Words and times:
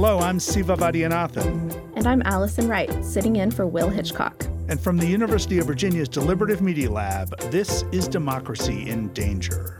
Hello, 0.00 0.20
I'm 0.20 0.38
Siva 0.38 0.76
Vaidhyanathan. 0.76 1.76
And 1.96 2.06
I'm 2.06 2.22
Allison 2.22 2.68
Wright, 2.68 3.04
sitting 3.04 3.34
in 3.34 3.50
for 3.50 3.66
Will 3.66 3.88
Hitchcock. 3.90 4.46
And 4.68 4.80
from 4.80 4.96
the 4.96 5.08
University 5.08 5.58
of 5.58 5.66
Virginia's 5.66 6.08
Deliberative 6.08 6.60
Media 6.60 6.88
Lab, 6.88 7.36
this 7.50 7.82
is 7.90 8.06
Democracy 8.06 8.88
in 8.88 9.08
Danger. 9.08 9.76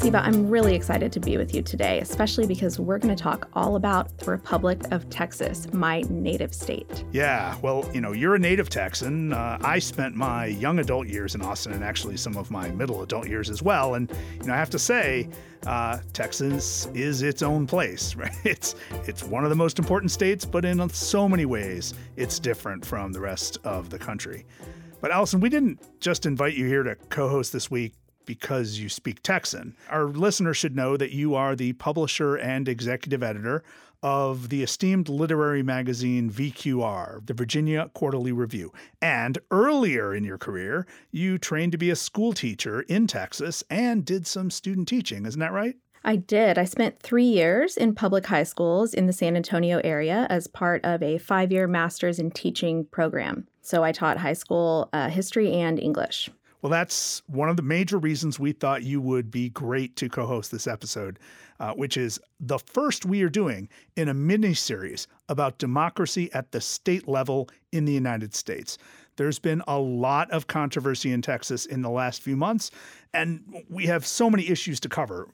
Siva, 0.00 0.24
I'm 0.24 0.48
really 0.48 0.74
excited 0.74 1.12
to 1.12 1.20
be 1.20 1.36
with 1.36 1.54
you 1.54 1.60
today, 1.60 2.00
especially 2.00 2.46
because 2.46 2.80
we're 2.80 2.96
going 2.96 3.14
to 3.14 3.22
talk 3.22 3.50
all 3.52 3.76
about 3.76 4.16
the 4.16 4.30
Republic 4.30 4.80
of 4.92 5.10
Texas, 5.10 5.70
my 5.74 6.00
native 6.08 6.54
state. 6.54 7.04
Yeah, 7.12 7.54
well, 7.60 7.86
you 7.92 8.00
know, 8.00 8.12
you're 8.12 8.34
a 8.34 8.38
native 8.38 8.70
Texan. 8.70 9.34
Uh, 9.34 9.58
I 9.60 9.78
spent 9.78 10.16
my 10.16 10.46
young 10.46 10.78
adult 10.78 11.06
years 11.06 11.34
in 11.34 11.42
Austin 11.42 11.74
and 11.74 11.84
actually 11.84 12.16
some 12.16 12.38
of 12.38 12.50
my 12.50 12.70
middle 12.70 13.02
adult 13.02 13.28
years 13.28 13.50
as 13.50 13.62
well. 13.62 13.96
And, 13.96 14.10
you 14.40 14.46
know, 14.46 14.54
I 14.54 14.56
have 14.56 14.70
to 14.70 14.78
say, 14.78 15.28
uh, 15.66 15.98
Texas 16.14 16.88
is 16.94 17.20
its 17.20 17.42
own 17.42 17.66
place, 17.66 18.14
right? 18.16 18.34
It's 18.42 18.76
it's 19.06 19.22
one 19.22 19.44
of 19.44 19.50
the 19.50 19.56
most 19.56 19.78
important 19.78 20.12
states, 20.12 20.46
but 20.46 20.64
in 20.64 20.88
so 20.88 21.28
many 21.28 21.44
ways, 21.44 21.92
it's 22.16 22.38
different 22.38 22.86
from 22.86 23.12
the 23.12 23.20
rest 23.20 23.58
of 23.64 23.90
the 23.90 23.98
country. 23.98 24.46
But 25.02 25.10
Allison, 25.10 25.40
we 25.40 25.50
didn't 25.50 25.78
just 26.00 26.24
invite 26.24 26.54
you 26.54 26.66
here 26.66 26.82
to 26.82 26.94
co-host 26.94 27.52
this 27.52 27.70
week 27.70 27.94
because 28.26 28.78
you 28.78 28.88
speak 28.88 29.22
Texan. 29.22 29.76
Our 29.88 30.04
listeners 30.04 30.56
should 30.56 30.76
know 30.76 30.96
that 30.96 31.12
you 31.12 31.34
are 31.34 31.56
the 31.56 31.72
publisher 31.74 32.36
and 32.36 32.68
executive 32.68 33.22
editor 33.22 33.62
of 34.02 34.48
the 34.48 34.62
esteemed 34.62 35.08
literary 35.08 35.62
magazine 35.62 36.30
VQR, 36.30 37.26
the 37.26 37.34
Virginia 37.34 37.90
Quarterly 37.94 38.32
Review. 38.32 38.72
And 39.02 39.38
earlier 39.50 40.14
in 40.14 40.24
your 40.24 40.38
career, 40.38 40.86
you 41.10 41.38
trained 41.38 41.72
to 41.72 41.78
be 41.78 41.90
a 41.90 41.96
school 41.96 42.32
teacher 42.32 42.82
in 42.82 43.06
Texas 43.06 43.62
and 43.68 44.04
did 44.04 44.26
some 44.26 44.50
student 44.50 44.88
teaching. 44.88 45.26
Isn't 45.26 45.40
that 45.40 45.52
right? 45.52 45.76
I 46.02 46.16
did. 46.16 46.56
I 46.56 46.64
spent 46.64 46.98
three 46.98 47.24
years 47.24 47.76
in 47.76 47.94
public 47.94 48.26
high 48.26 48.44
schools 48.44 48.94
in 48.94 49.06
the 49.06 49.12
San 49.12 49.36
Antonio 49.36 49.80
area 49.84 50.26
as 50.30 50.46
part 50.46 50.82
of 50.82 51.02
a 51.02 51.18
five 51.18 51.52
year 51.52 51.66
master's 51.66 52.18
in 52.18 52.30
teaching 52.30 52.86
program. 52.86 53.46
So 53.60 53.84
I 53.84 53.92
taught 53.92 54.16
high 54.16 54.32
school 54.32 54.88
uh, 54.94 55.10
history 55.10 55.52
and 55.52 55.78
English. 55.78 56.30
Well, 56.62 56.70
that's 56.70 57.22
one 57.26 57.48
of 57.48 57.56
the 57.56 57.62
major 57.62 57.98
reasons 57.98 58.38
we 58.38 58.52
thought 58.52 58.82
you 58.82 59.00
would 59.00 59.30
be 59.30 59.48
great 59.48 59.96
to 59.96 60.08
co 60.08 60.26
host 60.26 60.50
this 60.50 60.66
episode, 60.66 61.18
uh, 61.58 61.72
which 61.72 61.96
is 61.96 62.20
the 62.38 62.58
first 62.58 63.06
we 63.06 63.22
are 63.22 63.30
doing 63.30 63.68
in 63.96 64.08
a 64.08 64.14
mini 64.14 64.52
series 64.52 65.06
about 65.28 65.58
democracy 65.58 66.30
at 66.34 66.52
the 66.52 66.60
state 66.60 67.08
level 67.08 67.48
in 67.72 67.86
the 67.86 67.92
United 67.92 68.34
States. 68.34 68.76
There's 69.16 69.38
been 69.38 69.62
a 69.66 69.78
lot 69.78 70.30
of 70.30 70.46
controversy 70.46 71.12
in 71.12 71.22
Texas 71.22 71.64
in 71.66 71.82
the 71.82 71.90
last 71.90 72.22
few 72.22 72.36
months, 72.36 72.70
and 73.14 73.42
we 73.68 73.86
have 73.86 74.06
so 74.06 74.28
many 74.28 74.48
issues 74.48 74.80
to 74.80 74.88
cover. 74.88 75.28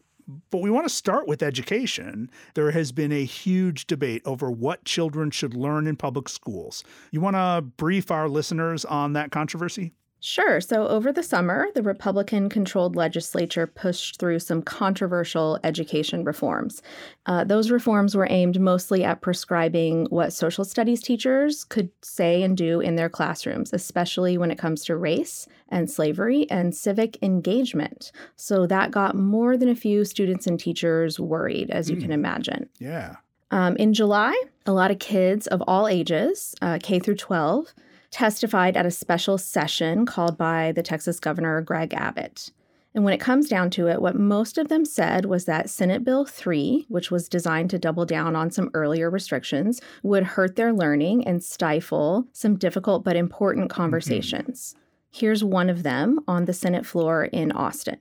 But 0.51 0.59
we 0.59 0.71
want 0.71 0.89
to 0.89 0.95
start 0.95 1.29
with 1.29 1.43
education. 1.43 2.31
There 2.55 2.73
has 2.73 2.91
been 2.91 3.13
a 3.13 3.25
huge 3.25 3.87
debate 3.87 4.23
over 4.25 4.51
what 4.51 4.85
children 4.85 5.31
should 5.31 5.55
learn 5.55 5.87
in 5.87 5.95
public 5.95 6.29
schools. 6.29 6.83
You 7.13 7.21
want 7.21 7.37
to 7.37 7.63
brief 7.77 8.11
our 8.11 8.29
listeners 8.29 8.85
on 8.85 9.13
that 9.13 9.31
controversy? 9.31 9.93
Sure. 10.27 10.61
So, 10.61 10.89
over 10.89 11.13
the 11.13 11.23
summer, 11.23 11.69
the 11.77 11.85
Republican 11.85 12.49
controlled 12.49 12.97
legislature 12.97 13.65
pushed 13.65 14.19
through 14.19 14.41
some 14.41 14.61
controversial 14.61 15.61
education 15.63 16.25
reforms. 16.25 16.83
Uh, 17.27 17.45
those 17.45 17.71
reforms 17.71 18.17
were 18.17 18.27
aimed 18.29 18.59
mostly 18.59 19.05
at 19.05 19.21
prescribing 19.21 20.07
what 20.07 20.33
social 20.33 20.65
studies 20.65 21.01
teachers 21.01 21.63
could 21.63 21.91
say 22.03 22.43
and 22.43 22.57
do 22.57 22.81
in 22.81 22.97
their 22.97 23.09
classrooms, 23.09 23.73
especially 23.73 24.37
when 24.37 24.51
it 24.51 24.59
comes 24.59 24.85
to 24.87 24.97
race 24.97 25.47
and 25.69 25.89
slavery 25.89 26.51
and 26.51 26.75
civic 26.75 27.23
engagement. 27.23 28.11
So, 28.35 28.67
that 28.67 28.91
got 28.91 29.15
more 29.15 29.57
than 29.57 29.69
a 29.69 29.77
few 29.77 30.05
students 30.05 30.49
and 30.49 30.59
teachers 30.59 31.21
worried, 31.21 31.71
as 31.71 31.89
you 31.89 31.99
mm. 31.99 32.01
can 32.01 32.11
imagine. 32.11 32.69
Yeah. 32.81 33.15
Um, 33.53 33.77
in 33.77 33.95
July, 33.95 34.37
a 34.67 34.73
lot 34.73 34.91
of 34.91 34.99
kids 34.99 35.47
of 35.47 35.63
all 35.69 35.87
ages, 35.87 36.57
uh, 36.63 36.81
K 36.83 36.99
through 36.99 37.15
12, 37.15 37.73
testified 38.17 38.79
at 38.79 38.87
a 38.87 38.91
special 38.91 39.37
session 39.37 40.07
called 40.07 40.39
by 40.39 40.73
the 40.73 40.83
Texas 40.83 41.21
Governor 41.21 41.61
Greg 41.61 41.93
Abbott. 41.93 42.51
And 42.95 43.05
when 43.05 43.13
it 43.13 43.21
comes 43.21 43.47
down 43.47 43.69
to 43.73 43.89
it, 43.89 44.01
what 44.01 44.17
most 44.19 44.57
of 44.57 44.69
them 44.69 44.87
said 44.87 45.27
was 45.27 45.45
that 45.45 45.69
Senate 45.69 46.03
Bill 46.03 46.25
3, 46.25 46.87
which 46.89 47.11
was 47.11 47.29
designed 47.29 47.69
to 47.71 47.79
double 47.79 48.07
down 48.07 48.35
on 48.35 48.51
some 48.51 48.71
earlier 48.73 49.11
restrictions, 49.11 49.83
would 50.03 50.23
hurt 50.23 50.57
their 50.57 50.73
learning 50.73 51.27
and 51.27 51.45
stifle 51.45 52.27
some 52.33 52.57
difficult 52.57 53.05
but 53.05 53.17
important 53.17 53.69
mm-hmm. 53.69 53.77
conversations. 53.83 54.73
Mm-hmm. 54.73 55.19
Here's 55.19 55.45
one 55.45 55.69
of 55.69 55.83
them 55.83 56.21
on 56.27 56.47
the 56.47 56.55
Senate 56.55 56.87
floor 56.87 57.27
in 57.27 57.53
Austin. 57.53 57.99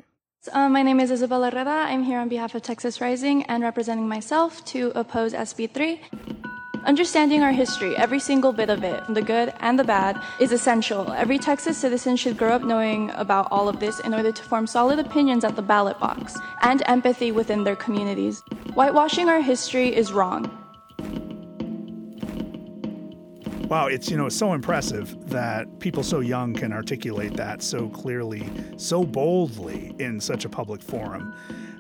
Uh, 0.54 0.70
my 0.70 0.82
name 0.82 1.02
is 1.02 1.12
Isabella 1.12 1.50
Herrera. 1.50 1.92
I'm 1.92 2.04
here 2.04 2.20
on 2.20 2.30
behalf 2.30 2.56
of 2.56 2.62
Texas 2.62 3.02
Rising 3.02 3.44
and 3.44 3.62
representing 3.64 4.08
myself 4.08 4.64
to 4.66 4.94
oppose 4.96 5.34
SB 5.34 5.74
3. 5.74 6.55
Understanding 6.86 7.42
our 7.42 7.52
history, 7.52 7.98
every 7.98 8.20
single 8.20 8.54
bit 8.54 8.70
of 8.70 8.84
it, 8.84 9.04
the 9.10 9.22
good 9.22 9.52
and 9.60 9.80
the 9.80 9.84
bad, 9.84 10.22
is 10.40 10.52
essential. 10.52 11.12
Every 11.14 11.40
Texas 11.40 11.80
citizen 11.80 12.16
should 12.16 12.38
grow 12.38 12.52
up 12.52 12.62
knowing 12.62 13.10
about 13.16 13.48
all 13.50 13.68
of 13.68 13.80
this 13.80 14.00
in 14.02 14.14
order 14.14 14.32
to 14.32 14.44
form 14.44 14.68
solid 14.68 15.00
opinions 15.00 15.44
at 15.44 15.56
the 15.56 15.64
ballot 15.64 16.00
box 16.00 16.38
and 16.62 16.84
empathy 16.86 17.32
within 17.32 17.64
their 17.64 17.76
communities. 17.76 18.44
Whitewashing 18.76 19.30
our 19.30 19.42
history 19.42 19.96
is 19.96 20.14
wrong. 20.14 20.46
Wow, 23.68 23.88
it's 23.88 24.12
you 24.12 24.18
know 24.18 24.30
so 24.30 24.54
impressive 24.54 25.28
that 25.30 25.80
people 25.80 26.04
so 26.04 26.20
young 26.20 26.54
can 26.54 26.72
articulate 26.72 27.34
that 27.34 27.64
so 27.64 27.90
clearly, 27.90 28.48
so 28.78 29.04
boldly 29.04 29.96
in 29.98 30.20
such 30.20 30.46
a 30.46 30.50
public 30.50 30.84
forum. 30.84 31.34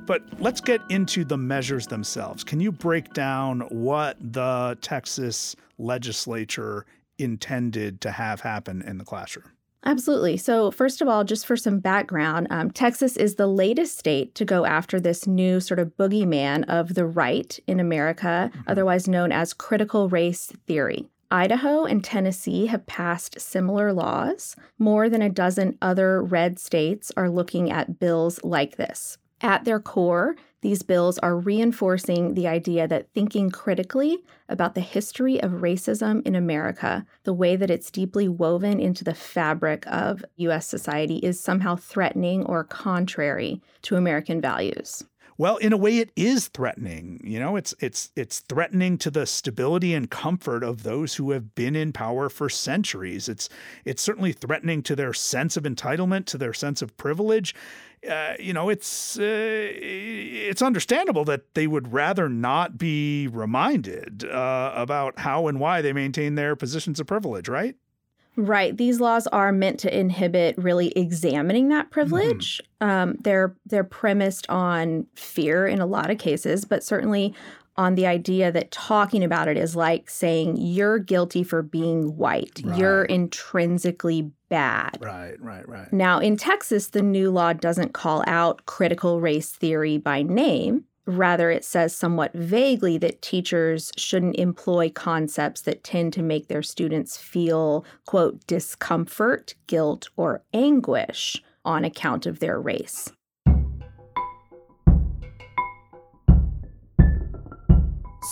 But 0.05 0.23
let's 0.39 0.61
get 0.61 0.81
into 0.89 1.25
the 1.25 1.37
measures 1.37 1.87
themselves. 1.87 2.43
Can 2.43 2.59
you 2.59 2.71
break 2.71 3.13
down 3.13 3.61
what 3.61 4.17
the 4.19 4.77
Texas 4.81 5.55
legislature 5.77 6.85
intended 7.17 8.01
to 8.01 8.11
have 8.11 8.41
happen 8.41 8.81
in 8.81 8.97
the 8.97 9.05
classroom? 9.05 9.51
Absolutely. 9.87 10.35
So, 10.37 10.71
first 10.71 11.01
of 11.01 11.07
all, 11.07 11.23
just 11.23 11.45
for 11.45 11.55
some 11.55 11.79
background, 11.79 12.47
um, 12.49 12.71
Texas 12.71 13.15
is 13.15 13.35
the 13.35 13.45
latest 13.45 13.99
state 13.99 14.33
to 14.35 14.43
go 14.43 14.65
after 14.65 14.99
this 14.99 15.27
new 15.27 15.59
sort 15.59 15.79
of 15.79 15.95
boogeyman 15.95 16.65
of 16.67 16.95
the 16.95 17.05
right 17.05 17.59
in 17.67 17.79
America, 17.79 18.49
mm-hmm. 18.51 18.61
otherwise 18.67 19.07
known 19.07 19.31
as 19.31 19.53
critical 19.53 20.09
race 20.09 20.51
theory. 20.65 21.07
Idaho 21.29 21.85
and 21.85 22.03
Tennessee 22.03 22.67
have 22.67 22.87
passed 22.87 23.39
similar 23.39 23.93
laws. 23.93 24.55
More 24.79 25.07
than 25.07 25.21
a 25.21 25.29
dozen 25.29 25.77
other 25.81 26.21
red 26.21 26.59
states 26.59 27.11
are 27.15 27.29
looking 27.29 27.71
at 27.71 27.99
bills 27.99 28.39
like 28.43 28.77
this. 28.77 29.17
At 29.41 29.65
their 29.65 29.79
core, 29.79 30.35
these 30.61 30.81
bills 30.81 31.19
are 31.19 31.37
reinforcing 31.37 32.33
the 32.33 32.47
idea 32.47 32.87
that 32.87 33.11
thinking 33.13 33.51
critically 33.51 34.23
about 34.49 34.73
the 34.73 34.81
history 34.81 35.41
of 35.41 35.61
racism 35.61 36.25
in 36.25 36.35
America, 36.35 37.05
the 37.23 37.33
way 37.33 37.55
that 37.55 37.69
it's 37.69 37.91
deeply 37.91 38.27
woven 38.27 38.79
into 38.79 39.03
the 39.03 39.13
fabric 39.13 39.85
of 39.87 40.25
US 40.37 40.65
society, 40.65 41.17
is 41.17 41.39
somehow 41.39 41.75
threatening 41.75 42.45
or 42.45 42.63
contrary 42.63 43.61
to 43.83 43.95
American 43.95 44.41
values. 44.41 45.03
Well, 45.37 45.57
in 45.57 45.73
a 45.73 45.77
way, 45.77 45.97
it 45.97 46.11
is 46.15 46.47
threatening. 46.47 47.19
You 47.23 47.39
know, 47.39 47.57
it's 47.57 47.73
it's 47.79 48.09
it's 48.15 48.39
threatening 48.39 48.97
to 48.99 49.11
the 49.11 49.25
stability 49.25 49.93
and 49.93 50.09
comfort 50.09 50.63
of 50.63 50.83
those 50.83 51.15
who 51.15 51.31
have 51.31 51.53
been 51.55 51.75
in 51.75 51.91
power 51.91 52.29
for 52.29 52.49
centuries. 52.49 53.27
It's 53.27 53.49
it's 53.83 54.01
certainly 54.01 54.31
threatening 54.31 54.81
to 54.83 54.95
their 54.95 55.11
sense 55.11 55.57
of 55.57 55.63
entitlement, 55.63 56.25
to 56.27 56.37
their 56.37 56.53
sense 56.53 56.81
of 56.81 56.95
privilege. 56.95 57.53
Uh, 58.09 58.35
you 58.39 58.53
know, 58.53 58.69
it's 58.69 59.19
uh, 59.19 59.23
it's 59.23 60.61
understandable 60.61 61.25
that 61.25 61.53
they 61.53 61.67
would 61.67 61.91
rather 61.91 62.29
not 62.29 62.77
be 62.77 63.27
reminded 63.27 64.23
uh, 64.23 64.71
about 64.73 65.19
how 65.19 65.47
and 65.47 65.59
why 65.59 65.81
they 65.81 65.91
maintain 65.91 66.35
their 66.35 66.55
positions 66.55 66.99
of 66.99 67.07
privilege, 67.07 67.49
right? 67.49 67.75
Right. 68.37 68.75
These 68.75 68.99
laws 68.99 69.27
are 69.27 69.51
meant 69.51 69.79
to 69.81 69.97
inhibit 69.97 70.57
really 70.57 70.89
examining 70.89 71.69
that 71.69 71.91
privilege. 71.91 72.61
Mm-hmm. 72.81 72.89
Um, 72.89 73.15
they're 73.21 73.55
they're 73.65 73.83
premised 73.83 74.49
on 74.49 75.07
fear 75.15 75.67
in 75.67 75.79
a 75.79 75.85
lot 75.85 76.09
of 76.09 76.17
cases, 76.17 76.65
but 76.65 76.83
certainly 76.83 77.33
on 77.77 77.95
the 77.95 78.07
idea 78.07 78.51
that 78.51 78.71
talking 78.71 79.23
about 79.23 79.47
it 79.47 79.57
is 79.57 79.75
like 79.75 80.09
saying 80.09 80.55
you're 80.57 80.97
guilty 80.99 81.43
for 81.43 81.61
being 81.61 82.15
white. 82.15 82.61
Right. 82.63 82.77
You're 82.77 83.03
intrinsically 83.05 84.31
bad. 84.49 84.97
Right, 85.01 85.35
right, 85.41 85.67
right. 85.67 85.91
Now, 85.91 86.19
in 86.19 86.37
Texas, 86.37 86.87
the 86.87 87.01
new 87.01 87.31
law 87.31 87.53
doesn't 87.53 87.93
call 87.93 88.23
out 88.27 88.65
critical 88.65 89.19
race 89.19 89.51
theory 89.51 89.97
by 89.97 90.21
name. 90.21 90.85
Rather, 91.07 91.51
it 91.51 91.63
says 91.63 91.95
somewhat 91.95 92.33
vaguely 92.33 92.97
that 92.97 93.21
teachers 93.21 93.91
shouldn't 93.95 94.37
employ 94.37 94.89
concepts 94.89 95.61
that 95.61 95.83
tend 95.83 96.13
to 96.13 96.23
make 96.23 96.47
their 96.47 96.63
students 96.63 97.15
feel, 97.15 97.85
quote, 98.05 98.45
discomfort, 98.47 99.53
guilt, 99.67 100.09
or 100.17 100.41
anguish 100.53 101.41
on 101.63 101.85
account 101.85 102.25
of 102.25 102.39
their 102.39 102.59
race. 102.59 103.11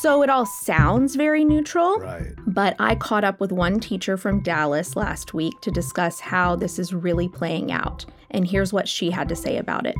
So 0.01 0.23
it 0.23 0.29
all 0.29 0.47
sounds 0.47 1.15
very 1.15 1.45
neutral. 1.45 1.99
Right. 1.99 2.33
But 2.47 2.75
I 2.79 2.95
caught 2.95 3.23
up 3.23 3.39
with 3.39 3.51
one 3.51 3.79
teacher 3.79 4.17
from 4.17 4.41
Dallas 4.41 4.95
last 4.95 5.35
week 5.35 5.53
to 5.61 5.69
discuss 5.69 6.19
how 6.19 6.55
this 6.55 6.79
is 6.79 6.93
really 6.93 7.29
playing 7.29 7.71
out. 7.71 8.03
And 8.31 8.47
here's 8.47 8.73
what 8.73 8.87
she 8.87 9.11
had 9.11 9.29
to 9.29 9.35
say 9.35 9.57
about 9.57 9.85
it 9.85 9.95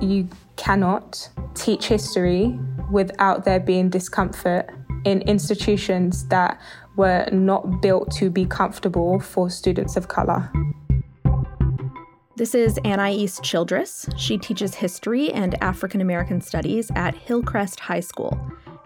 you 0.00 0.28
cannot 0.56 1.28
teach 1.54 1.86
history 1.86 2.58
without 2.90 3.44
there 3.44 3.60
being 3.60 3.88
discomfort 3.88 4.70
in 5.04 5.22
institutions 5.22 6.26
that 6.28 6.60
were 6.96 7.28
not 7.32 7.80
built 7.80 8.10
to 8.12 8.30
be 8.30 8.44
comfortable 8.44 9.18
for 9.18 9.50
students 9.50 9.96
of 9.96 10.08
color. 10.08 10.50
This 12.36 12.54
is 12.54 12.78
Anais 12.84 13.28
Childress. 13.42 14.08
She 14.16 14.38
teaches 14.38 14.74
history 14.74 15.30
and 15.32 15.60
African 15.62 16.00
American 16.00 16.40
studies 16.40 16.90
at 16.96 17.14
Hillcrest 17.14 17.80
High 17.80 18.00
School. 18.00 18.40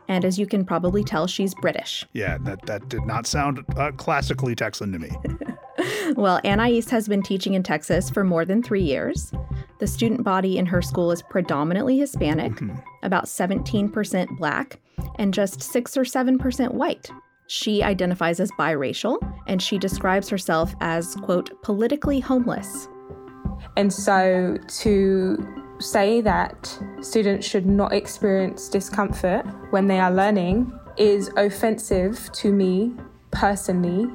And 0.08 0.24
as 0.24 0.38
you 0.38 0.46
can 0.46 0.64
probably 0.64 1.02
tell, 1.02 1.26
she's 1.26 1.54
British. 1.54 2.04
Yeah, 2.12 2.38
that, 2.42 2.64
that 2.66 2.88
did 2.88 3.04
not 3.06 3.26
sound 3.26 3.64
uh, 3.76 3.92
classically 3.92 4.54
Texan 4.54 4.92
to 4.92 4.98
me. 4.98 5.10
well, 6.16 6.40
Anais 6.44 6.82
has 6.90 7.08
been 7.08 7.22
teaching 7.22 7.54
in 7.54 7.62
Texas 7.62 8.10
for 8.10 8.24
more 8.24 8.44
than 8.44 8.62
three 8.62 8.82
years. 8.82 9.32
The 9.78 9.86
student 9.86 10.24
body 10.24 10.58
in 10.58 10.66
her 10.66 10.80
school 10.80 11.10
is 11.12 11.22
predominantly 11.22 11.98
Hispanic, 11.98 12.52
mm-hmm. 12.52 12.76
about 13.02 13.26
17% 13.26 14.38
black, 14.38 14.78
and 15.18 15.34
just 15.34 15.62
6 15.62 15.96
or 15.96 16.02
7% 16.02 16.72
white. 16.72 17.10
She 17.48 17.82
identifies 17.82 18.40
as 18.40 18.50
biracial, 18.52 19.18
and 19.46 19.62
she 19.62 19.78
describes 19.78 20.28
herself 20.28 20.74
as, 20.80 21.14
quote, 21.16 21.62
politically 21.62 22.20
homeless. 22.20 22.88
And 23.76 23.92
so 23.92 24.56
to 24.66 25.64
say 25.78 26.20
that 26.22 26.78
students 27.02 27.46
should 27.46 27.66
not 27.66 27.92
experience 27.92 28.68
discomfort 28.68 29.44
when 29.70 29.86
they 29.88 30.00
are 30.00 30.10
learning 30.10 30.72
is 30.96 31.30
offensive 31.36 32.30
to 32.32 32.52
me 32.52 32.94
personally 33.30 34.10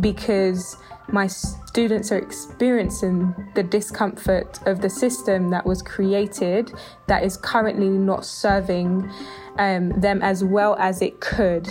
because 0.00 0.76
my 1.08 1.26
students 1.26 2.10
are 2.12 2.18
experiencing 2.18 3.34
the 3.54 3.62
discomfort 3.62 4.58
of 4.66 4.80
the 4.80 4.90
system 4.90 5.50
that 5.50 5.64
was 5.64 5.82
created 5.82 6.72
that 7.06 7.22
is 7.24 7.36
currently 7.36 7.88
not 7.88 8.24
serving 8.24 9.10
um, 9.58 9.90
them 10.00 10.22
as 10.22 10.42
well 10.42 10.76
as 10.76 11.02
it 11.02 11.20
could. 11.20 11.68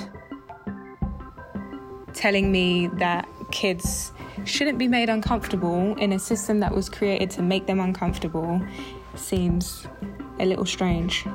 Telling 2.13 2.51
me 2.51 2.87
that 2.87 3.27
kids 3.51 4.11
shouldn't 4.45 4.77
be 4.77 4.87
made 4.87 5.09
uncomfortable 5.09 5.95
in 5.95 6.13
a 6.13 6.19
system 6.19 6.59
that 6.59 6.73
was 6.73 6.89
created 6.89 7.29
to 7.31 7.41
make 7.41 7.65
them 7.65 7.79
uncomfortable 7.79 8.61
seems 9.15 9.87
a 10.39 10.45
little 10.45 10.65
strange. 10.65 11.25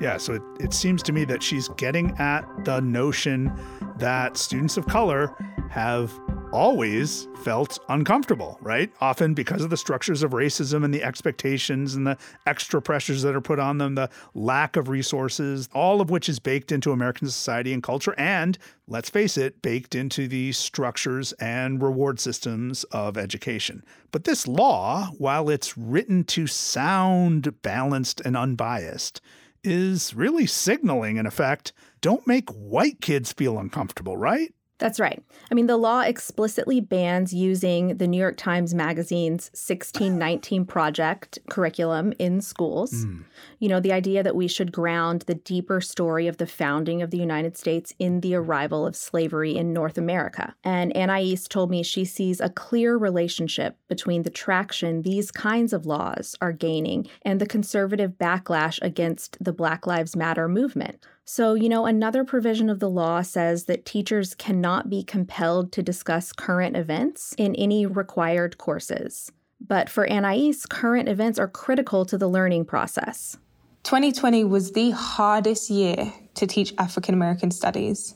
Yeah, 0.00 0.16
so 0.18 0.34
it, 0.34 0.42
it 0.60 0.74
seems 0.74 1.02
to 1.04 1.12
me 1.12 1.24
that 1.24 1.42
she's 1.42 1.68
getting 1.68 2.10
at 2.18 2.44
the 2.64 2.80
notion 2.80 3.52
that 3.96 4.36
students 4.36 4.76
of 4.76 4.86
color 4.86 5.34
have 5.70 6.12
always 6.52 7.26
felt 7.42 7.78
uncomfortable, 7.88 8.58
right? 8.60 8.92
Often 9.00 9.34
because 9.34 9.62
of 9.62 9.70
the 9.70 9.76
structures 9.76 10.22
of 10.22 10.30
racism 10.30 10.84
and 10.84 10.94
the 10.94 11.02
expectations 11.02 11.96
and 11.96 12.06
the 12.06 12.16
extra 12.46 12.80
pressures 12.80 13.22
that 13.22 13.34
are 13.34 13.40
put 13.40 13.58
on 13.58 13.78
them, 13.78 13.96
the 13.96 14.08
lack 14.34 14.76
of 14.76 14.88
resources, 14.88 15.68
all 15.74 16.00
of 16.00 16.10
which 16.10 16.28
is 16.28 16.38
baked 16.38 16.70
into 16.70 16.92
American 16.92 17.26
society 17.26 17.72
and 17.72 17.82
culture, 17.82 18.14
and 18.16 18.56
let's 18.86 19.10
face 19.10 19.36
it, 19.36 19.62
baked 19.62 19.94
into 19.94 20.28
the 20.28 20.52
structures 20.52 21.32
and 21.34 21.82
reward 21.82 22.20
systems 22.20 22.84
of 22.84 23.18
education. 23.18 23.84
But 24.12 24.24
this 24.24 24.46
law, 24.46 25.08
while 25.18 25.50
it's 25.50 25.76
written 25.76 26.22
to 26.24 26.46
sound 26.46 27.62
balanced 27.62 28.20
and 28.20 28.36
unbiased, 28.36 29.20
is 29.64 30.14
really 30.14 30.46
signaling, 30.46 31.16
in 31.16 31.26
effect, 31.26 31.72
don't 32.00 32.26
make 32.26 32.50
white 32.50 33.00
kids 33.00 33.32
feel 33.32 33.58
uncomfortable, 33.58 34.16
right? 34.16 34.54
That's 34.78 34.98
right. 34.98 35.22
I 35.50 35.54
mean, 35.54 35.68
the 35.68 35.76
law 35.76 36.00
explicitly 36.00 36.80
bans 36.80 37.32
using 37.32 37.96
the 37.96 38.08
New 38.08 38.18
York 38.18 38.36
Times 38.36 38.74
Magazine's 38.74 39.44
1619 39.52 40.64
Project 40.66 41.38
curriculum 41.48 42.12
in 42.18 42.40
schools. 42.40 43.04
Mm. 43.06 43.24
You 43.60 43.68
know, 43.68 43.78
the 43.78 43.92
idea 43.92 44.24
that 44.24 44.34
we 44.34 44.48
should 44.48 44.72
ground 44.72 45.22
the 45.22 45.36
deeper 45.36 45.80
story 45.80 46.26
of 46.26 46.38
the 46.38 46.46
founding 46.46 47.02
of 47.02 47.12
the 47.12 47.18
United 47.18 47.56
States 47.56 47.94
in 48.00 48.20
the 48.20 48.34
arrival 48.34 48.84
of 48.84 48.96
slavery 48.96 49.56
in 49.56 49.72
North 49.72 49.96
America. 49.96 50.54
And 50.64 50.94
Anais 50.96 51.36
told 51.48 51.70
me 51.70 51.84
she 51.84 52.04
sees 52.04 52.40
a 52.40 52.50
clear 52.50 52.96
relationship 52.96 53.76
between 53.88 54.24
the 54.24 54.30
traction 54.30 55.02
these 55.02 55.30
kinds 55.30 55.72
of 55.72 55.86
laws 55.86 56.34
are 56.40 56.52
gaining 56.52 57.06
and 57.22 57.40
the 57.40 57.46
conservative 57.46 58.12
backlash 58.12 58.80
against 58.82 59.42
the 59.42 59.52
Black 59.52 59.86
Lives 59.86 60.16
Matter 60.16 60.48
movement. 60.48 61.04
So, 61.26 61.54
you 61.54 61.70
know, 61.70 61.86
another 61.86 62.22
provision 62.22 62.68
of 62.68 62.80
the 62.80 62.90
law 62.90 63.22
says 63.22 63.64
that 63.64 63.86
teachers 63.86 64.34
cannot 64.34 64.90
be 64.90 65.02
compelled 65.02 65.72
to 65.72 65.82
discuss 65.82 66.32
current 66.32 66.76
events 66.76 67.34
in 67.38 67.54
any 67.54 67.86
required 67.86 68.58
courses. 68.58 69.32
But 69.58 69.88
for 69.88 70.10
Anais, 70.10 70.66
current 70.68 71.08
events 71.08 71.38
are 71.38 71.48
critical 71.48 72.04
to 72.06 72.18
the 72.18 72.28
learning 72.28 72.66
process. 72.66 73.38
2020 73.84 74.44
was 74.44 74.72
the 74.72 74.90
hardest 74.90 75.70
year 75.70 76.12
to 76.34 76.46
teach 76.46 76.74
African 76.76 77.14
American 77.14 77.50
studies. 77.50 78.14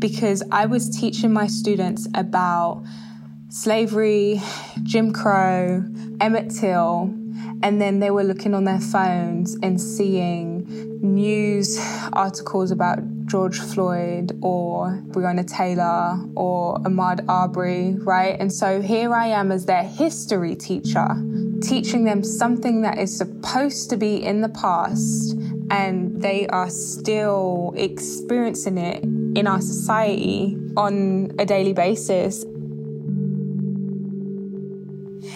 Because 0.00 0.42
I 0.50 0.66
was 0.66 0.90
teaching 0.90 1.32
my 1.32 1.46
students 1.46 2.08
about 2.14 2.84
slavery, 3.48 4.40
Jim 4.82 5.12
Crow, 5.12 5.84
Emmett 6.20 6.50
Till, 6.50 7.14
and 7.62 7.80
then 7.80 8.00
they 8.00 8.10
were 8.10 8.24
looking 8.24 8.54
on 8.54 8.64
their 8.64 8.80
phones 8.80 9.56
and 9.62 9.80
seeing 9.80 10.66
news 11.02 11.78
articles 12.12 12.70
about 12.70 12.98
George 13.26 13.58
Floyd 13.58 14.36
or 14.42 15.00
Breonna 15.08 15.46
Taylor 15.46 16.18
or 16.34 16.78
Ahmaud 16.78 17.24
Arbery, 17.28 17.94
right? 18.00 18.38
And 18.40 18.52
so 18.52 18.82
here 18.82 19.14
I 19.14 19.28
am 19.28 19.52
as 19.52 19.66
their 19.66 19.84
history 19.84 20.56
teacher, 20.56 21.08
teaching 21.62 22.04
them 22.04 22.24
something 22.24 22.82
that 22.82 22.98
is 22.98 23.16
supposed 23.16 23.88
to 23.90 23.96
be 23.96 24.16
in 24.16 24.40
the 24.40 24.48
past, 24.48 25.36
and 25.70 26.20
they 26.20 26.48
are 26.48 26.70
still 26.70 27.72
experiencing 27.76 28.78
it 28.78 29.04
in 29.38 29.46
our 29.46 29.60
society 29.60 30.56
on 30.76 31.30
a 31.38 31.46
daily 31.46 31.72
basis. 31.72 32.44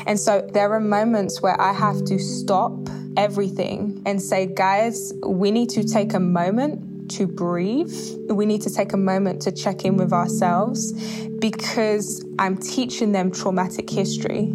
And 0.06 0.19
so 0.19 0.48
there 0.52 0.72
are 0.72 0.81
moments 0.81 1.42
where 1.42 1.60
I 1.60 1.72
have 1.72 2.04
to 2.06 2.19
stop 2.19 2.72
everything 3.16 4.02
and 4.06 4.20
say, 4.20 4.46
guys, 4.46 5.12
we 5.25 5.50
need 5.50 5.70
to 5.70 5.84
take 5.84 6.14
a 6.14 6.20
moment 6.20 7.10
to 7.12 7.26
breathe. 7.26 7.94
We 8.28 8.46
need 8.46 8.62
to 8.62 8.70
take 8.70 8.92
a 8.92 8.96
moment 8.96 9.42
to 9.42 9.52
check 9.52 9.84
in 9.84 9.96
with 9.96 10.12
ourselves 10.12 10.92
because 11.38 12.25
I'm 12.38 12.56
teaching 12.56 13.12
them 13.12 13.31
traumatic 13.31 13.90
history. 13.90 14.52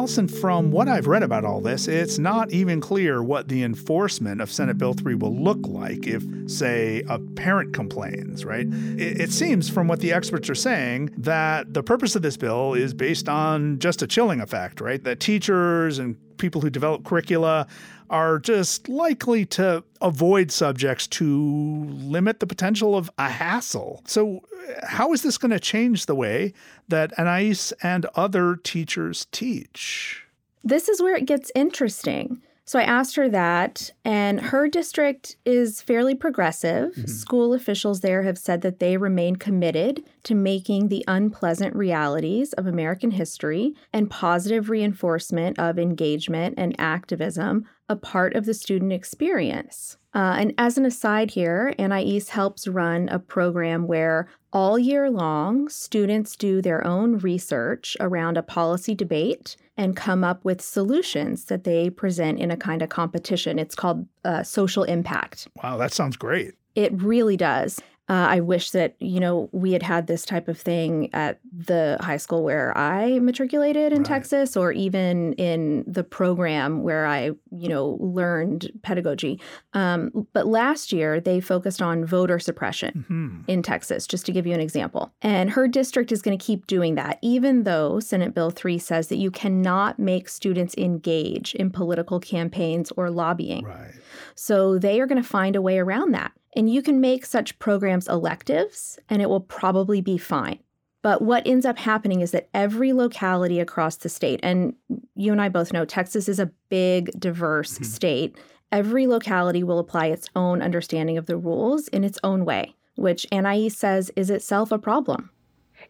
Allison, 0.00 0.28
from 0.28 0.70
what 0.70 0.88
I've 0.88 1.06
read 1.06 1.22
about 1.22 1.44
all 1.44 1.60
this, 1.60 1.86
it's 1.86 2.18
not 2.18 2.50
even 2.52 2.80
clear 2.80 3.22
what 3.22 3.48
the 3.48 3.62
enforcement 3.62 4.40
of 4.40 4.50
Senate 4.50 4.78
Bill 4.78 4.94
3 4.94 5.14
will 5.16 5.36
look 5.36 5.58
like 5.66 6.06
if, 6.06 6.24
say, 6.46 7.02
a 7.06 7.18
parent 7.18 7.74
complains, 7.74 8.46
right? 8.46 8.66
It, 8.66 9.20
it, 9.20 9.30
seems 9.30 9.68
from 9.68 9.88
what 9.88 10.00
the 10.00 10.14
experts 10.14 10.48
are 10.48 10.54
saying 10.54 11.10
that 11.18 11.74
the 11.74 11.82
purpose 11.82 12.16
of 12.16 12.22
this 12.22 12.38
bill 12.38 12.72
is 12.72 12.94
based 12.94 13.28
on 13.28 13.78
just 13.78 14.00
a 14.00 14.06
chilling 14.06 14.40
effect, 14.40 14.80
right? 14.80 15.04
That 15.04 15.20
teachers 15.20 15.98
and 15.98 16.16
people 16.40 16.60
who 16.60 16.70
develop 16.70 17.04
curricula 17.04 17.66
are 18.10 18.40
just 18.40 18.88
likely 18.88 19.46
to 19.46 19.84
avoid 20.00 20.50
subjects 20.50 21.06
to 21.06 21.84
limit 21.84 22.40
the 22.40 22.46
potential 22.46 22.96
of 22.96 23.08
a 23.18 23.28
hassle. 23.28 24.02
So, 24.06 24.40
how 24.82 25.12
is 25.12 25.22
this 25.22 25.38
going 25.38 25.52
to 25.52 25.60
change 25.60 26.06
the 26.06 26.14
way 26.14 26.52
that 26.88 27.16
Anais 27.18 27.72
and 27.82 28.06
other 28.16 28.56
teachers 28.56 29.26
teach? 29.30 30.24
This 30.64 30.88
is 30.88 31.00
where 31.00 31.16
it 31.16 31.26
gets 31.26 31.52
interesting. 31.54 32.42
So 32.64 32.78
I 32.78 32.82
asked 32.82 33.16
her 33.16 33.28
that, 33.28 33.90
and 34.04 34.40
her 34.40 34.68
district 34.68 35.36
is 35.44 35.82
fairly 35.82 36.14
progressive. 36.14 36.92
Mm-hmm. 36.92 37.06
School 37.06 37.54
officials 37.54 38.00
there 38.00 38.22
have 38.22 38.38
said 38.38 38.62
that 38.62 38.78
they 38.78 38.96
remain 38.96 39.36
committed 39.36 40.02
to 40.24 40.34
making 40.34 40.88
the 40.88 41.04
unpleasant 41.06 41.74
realities 41.76 42.52
of 42.54 42.66
American 42.66 43.12
history 43.12 43.74
and 43.92 44.10
positive 44.10 44.70
reinforcement 44.70 45.58
of 45.58 45.78
engagement 45.78 46.54
and 46.56 46.74
activism 46.78 47.66
a 47.88 47.96
part 47.96 48.36
of 48.36 48.46
the 48.46 48.54
student 48.54 48.92
experience. 48.92 49.96
Uh, 50.14 50.36
and 50.38 50.54
as 50.58 50.78
an 50.78 50.84
aside 50.84 51.32
here, 51.32 51.74
Anais 51.78 52.22
helps 52.28 52.66
run 52.66 53.08
a 53.08 53.18
program 53.18 53.86
where 53.86 54.28
all 54.52 54.78
year 54.78 55.10
long, 55.10 55.68
students 55.68 56.34
do 56.34 56.60
their 56.60 56.84
own 56.84 57.18
research 57.18 57.96
around 58.00 58.36
a 58.36 58.42
policy 58.42 58.94
debate 58.94 59.56
and 59.76 59.96
come 59.96 60.24
up 60.24 60.44
with 60.44 60.60
solutions 60.60 61.44
that 61.44 61.64
they 61.64 61.88
present 61.88 62.38
in 62.38 62.50
a 62.50 62.56
kind 62.56 62.82
of 62.82 62.88
competition. 62.88 63.58
It's 63.58 63.74
called 63.74 63.99
uh, 64.24 64.42
social 64.42 64.84
impact. 64.84 65.48
Wow, 65.62 65.76
that 65.76 65.92
sounds 65.92 66.16
great. 66.16 66.54
It 66.74 66.92
really 67.02 67.36
does. 67.36 67.80
Uh, 68.10 68.26
I 68.28 68.40
wish 68.40 68.72
that, 68.72 68.96
you 68.98 69.20
know, 69.20 69.48
we 69.52 69.70
had 69.70 69.84
had 69.84 70.08
this 70.08 70.24
type 70.24 70.48
of 70.48 70.58
thing 70.58 71.10
at 71.12 71.38
the 71.52 71.96
high 72.00 72.16
school 72.16 72.42
where 72.42 72.76
I 72.76 73.20
matriculated 73.20 73.92
in 73.92 73.98
right. 73.98 74.06
Texas 74.06 74.56
or 74.56 74.72
even 74.72 75.34
in 75.34 75.84
the 75.86 76.02
program 76.02 76.82
where 76.82 77.06
I, 77.06 77.30
you 77.52 77.68
know, 77.68 77.96
learned 78.00 78.68
pedagogy. 78.82 79.40
Um, 79.74 80.26
but 80.32 80.48
last 80.48 80.92
year, 80.92 81.20
they 81.20 81.38
focused 81.38 81.80
on 81.80 82.04
voter 82.04 82.40
suppression 82.40 83.06
mm-hmm. 83.08 83.42
in 83.46 83.62
Texas, 83.62 84.08
just 84.08 84.26
to 84.26 84.32
give 84.32 84.44
you 84.44 84.54
an 84.54 84.60
example. 84.60 85.12
And 85.22 85.48
her 85.50 85.68
district 85.68 86.10
is 86.10 86.20
going 86.20 86.36
to 86.36 86.44
keep 86.44 86.66
doing 86.66 86.96
that, 86.96 87.20
even 87.22 87.62
though 87.62 88.00
Senate 88.00 88.34
Bill 88.34 88.50
3 88.50 88.76
says 88.78 89.06
that 89.06 89.18
you 89.18 89.30
cannot 89.30 90.00
make 90.00 90.28
students 90.28 90.74
engage 90.76 91.54
in 91.54 91.70
political 91.70 92.18
campaigns 92.18 92.90
or 92.96 93.08
lobbying. 93.08 93.66
Right. 93.66 93.94
So 94.42 94.78
they 94.78 95.02
are 95.02 95.06
going 95.06 95.22
to 95.22 95.28
find 95.28 95.54
a 95.54 95.60
way 95.60 95.78
around 95.78 96.12
that. 96.12 96.32
And 96.56 96.72
you 96.72 96.80
can 96.80 96.98
make 96.98 97.26
such 97.26 97.58
programs 97.58 98.08
electives, 98.08 98.98
and 99.10 99.20
it 99.20 99.28
will 99.28 99.42
probably 99.42 100.00
be 100.00 100.16
fine. 100.16 100.60
But 101.02 101.20
what 101.20 101.46
ends 101.46 101.66
up 101.66 101.76
happening 101.76 102.22
is 102.22 102.30
that 102.30 102.48
every 102.54 102.94
locality 102.94 103.60
across 103.60 103.96
the 103.96 104.08
state, 104.08 104.40
and 104.42 104.72
you 105.14 105.30
and 105.30 105.42
I 105.42 105.50
both 105.50 105.74
know 105.74 105.84
Texas 105.84 106.26
is 106.26 106.40
a 106.40 106.50
big, 106.70 107.10
diverse 107.20 107.74
mm-hmm. 107.74 107.84
state, 107.84 108.38
every 108.72 109.06
locality 109.06 109.62
will 109.62 109.78
apply 109.78 110.06
its 110.06 110.30
own 110.34 110.62
understanding 110.62 111.18
of 111.18 111.26
the 111.26 111.36
rules 111.36 111.88
in 111.88 112.02
its 112.02 112.18
own 112.24 112.46
way, 112.46 112.74
which 112.94 113.26
Anais 113.30 113.68
says 113.68 114.10
is 114.16 114.30
itself 114.30 114.72
a 114.72 114.78
problem. 114.78 115.28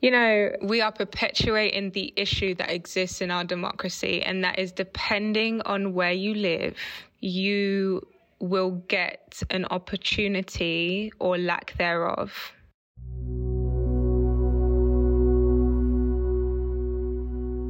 You 0.01 0.11
know, 0.11 0.51
we 0.61 0.81
are 0.81 0.91
perpetuating 0.91 1.93
the 1.93 2.13
issue 2.17 2.57
that 2.57 2.73
exists 2.73 3.21
in 3.21 3.31
our 3.31 3.45
democracy, 3.45 4.23
and 4.23 4.43
that 4.43 4.59
is 4.59 4.73
depending 4.73 5.61
on 5.61 5.95
where 5.95 6.13
you 6.13 6.35
live, 6.35 6.75
you 7.21 8.03
will 8.41 8.83
get 8.89 9.43
an 9.51 9.67
opportunity 9.67 11.13
or 11.19 11.39
lack 11.39 11.77
thereof. 11.77 12.53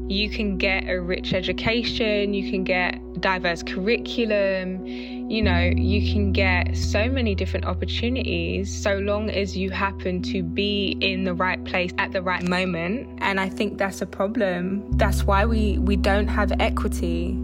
You 0.08 0.28
can 0.28 0.58
get 0.58 0.88
a 0.88 1.00
rich 1.00 1.34
education, 1.34 2.34
you 2.34 2.50
can 2.50 2.64
get 2.64 3.20
diverse 3.20 3.62
curriculum, 3.62 4.84
you 4.84 5.40
know, 5.40 5.70
you 5.76 6.12
can 6.12 6.32
get 6.32 6.76
so 6.76 7.08
many 7.08 7.36
different 7.36 7.64
opportunities 7.64 8.82
so 8.82 8.98
long 8.98 9.30
as 9.30 9.56
you 9.56 9.70
happen 9.70 10.20
to 10.22 10.42
be 10.42 10.96
in 11.00 11.22
the 11.22 11.32
right 11.32 11.64
place 11.64 11.92
at 11.98 12.10
the 12.10 12.22
right 12.22 12.42
moment. 12.42 13.08
And 13.22 13.38
I 13.38 13.48
think 13.48 13.78
that's 13.78 14.02
a 14.02 14.06
problem. 14.06 14.90
That's 14.98 15.22
why 15.22 15.44
we, 15.44 15.78
we 15.78 15.94
don't 15.94 16.26
have 16.26 16.52
equity 16.58 17.38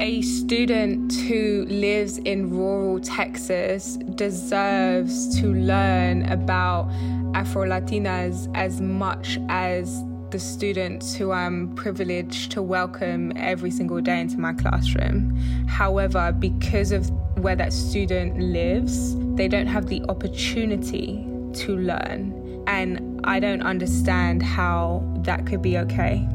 a 0.00 0.22
student 0.22 1.12
who 1.12 1.64
lives 1.68 2.18
in 2.18 2.50
rural 2.50 3.00
Texas 3.00 3.96
deserves 4.14 5.40
to 5.40 5.48
learn 5.48 6.24
about 6.30 6.88
Afro 7.34 7.66
Latinas 7.66 8.48
as 8.54 8.80
much 8.80 9.38
as 9.48 10.04
the 10.30 10.38
students 10.38 11.14
who 11.14 11.32
I'm 11.32 11.74
privileged 11.74 12.52
to 12.52 12.62
welcome 12.62 13.32
every 13.36 13.72
single 13.72 14.00
day 14.00 14.20
into 14.20 14.38
my 14.38 14.52
classroom. 14.52 15.36
However, 15.66 16.30
because 16.30 16.92
of 16.92 17.10
where 17.38 17.56
that 17.56 17.72
student 17.72 18.38
lives, 18.38 19.16
they 19.34 19.48
don't 19.48 19.66
have 19.66 19.86
the 19.86 20.02
opportunity 20.08 21.26
to 21.54 21.76
learn. 21.76 22.62
And 22.68 23.20
I 23.24 23.40
don't 23.40 23.62
understand 23.62 24.44
how 24.44 25.02
that 25.22 25.44
could 25.46 25.62
be 25.62 25.76
okay. 25.78 26.28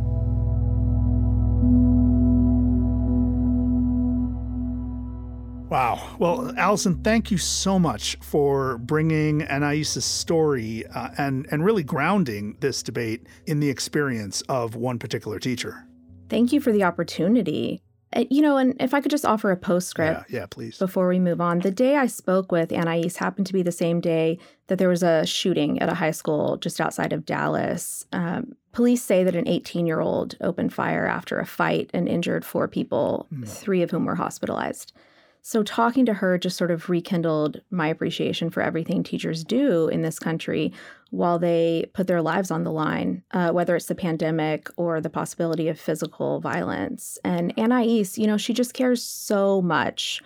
Wow. 5.73 6.15
Well, 6.19 6.53
Allison, 6.55 7.01
thank 7.01 7.31
you 7.31 7.39
so 7.39 7.79
much 7.79 8.15
for 8.21 8.77
bringing 8.77 9.41
Anais's 9.41 10.05
story 10.05 10.85
uh, 10.85 11.09
and, 11.17 11.47
and 11.49 11.65
really 11.65 11.81
grounding 11.81 12.55
this 12.59 12.83
debate 12.83 13.25
in 13.47 13.59
the 13.59 13.71
experience 13.71 14.43
of 14.49 14.75
one 14.75 14.99
particular 14.99 15.39
teacher. 15.39 15.87
Thank 16.29 16.53
you 16.53 16.61
for 16.61 16.71
the 16.71 16.83
opportunity. 16.83 17.81
Uh, 18.15 18.25
you 18.29 18.43
know, 18.43 18.57
and 18.57 18.75
if 18.79 18.93
I 18.93 19.01
could 19.01 19.09
just 19.09 19.25
offer 19.25 19.49
a 19.49 19.57
postscript. 19.57 20.29
Yeah, 20.29 20.41
yeah, 20.41 20.45
please. 20.45 20.77
Before 20.77 21.07
we 21.07 21.17
move 21.17 21.41
on. 21.41 21.57
The 21.57 21.71
day 21.71 21.95
I 21.95 22.05
spoke 22.05 22.51
with 22.51 22.71
Anais 22.71 23.09
happened 23.17 23.47
to 23.47 23.53
be 23.53 23.63
the 23.63 23.71
same 23.71 23.99
day 23.99 24.37
that 24.67 24.77
there 24.77 24.89
was 24.89 25.01
a 25.01 25.25
shooting 25.25 25.79
at 25.79 25.89
a 25.89 25.95
high 25.95 26.11
school 26.11 26.57
just 26.57 26.79
outside 26.79 27.13
of 27.13 27.25
Dallas. 27.25 28.05
Um, 28.11 28.55
police 28.73 29.01
say 29.01 29.23
that 29.23 29.35
an 29.35 29.47
18 29.47 29.87
year 29.87 30.01
old 30.01 30.35
opened 30.39 30.71
fire 30.71 31.07
after 31.07 31.39
a 31.39 31.47
fight 31.47 31.89
and 31.95 32.07
injured 32.07 32.45
four 32.45 32.67
people, 32.67 33.25
mm. 33.33 33.47
three 33.47 33.81
of 33.81 33.89
whom 33.89 34.05
were 34.05 34.13
hospitalized. 34.13 34.93
So, 35.45 35.61
talking 35.61 36.05
to 36.05 36.13
her 36.13 36.37
just 36.37 36.55
sort 36.55 36.71
of 36.71 36.89
rekindled 36.89 37.59
my 37.69 37.89
appreciation 37.89 38.49
for 38.49 38.63
everything 38.63 39.03
teachers 39.03 39.43
do 39.43 39.89
in 39.89 40.01
this 40.01 40.17
country 40.17 40.71
while 41.09 41.37
they 41.37 41.85
put 41.93 42.07
their 42.07 42.21
lives 42.21 42.49
on 42.49 42.63
the 42.63 42.71
line, 42.71 43.23
uh, 43.31 43.51
whether 43.51 43.75
it's 43.75 43.87
the 43.87 43.93
pandemic 43.93 44.69
or 44.77 45.01
the 45.01 45.09
possibility 45.09 45.67
of 45.67 45.77
physical 45.77 46.39
violence. 46.39 47.19
And 47.25 47.53
Anais, 47.57 48.15
you 48.15 48.25
know, 48.25 48.37
she 48.37 48.53
just 48.53 48.73
cares 48.73 49.03
so 49.03 49.61
much 49.61 50.21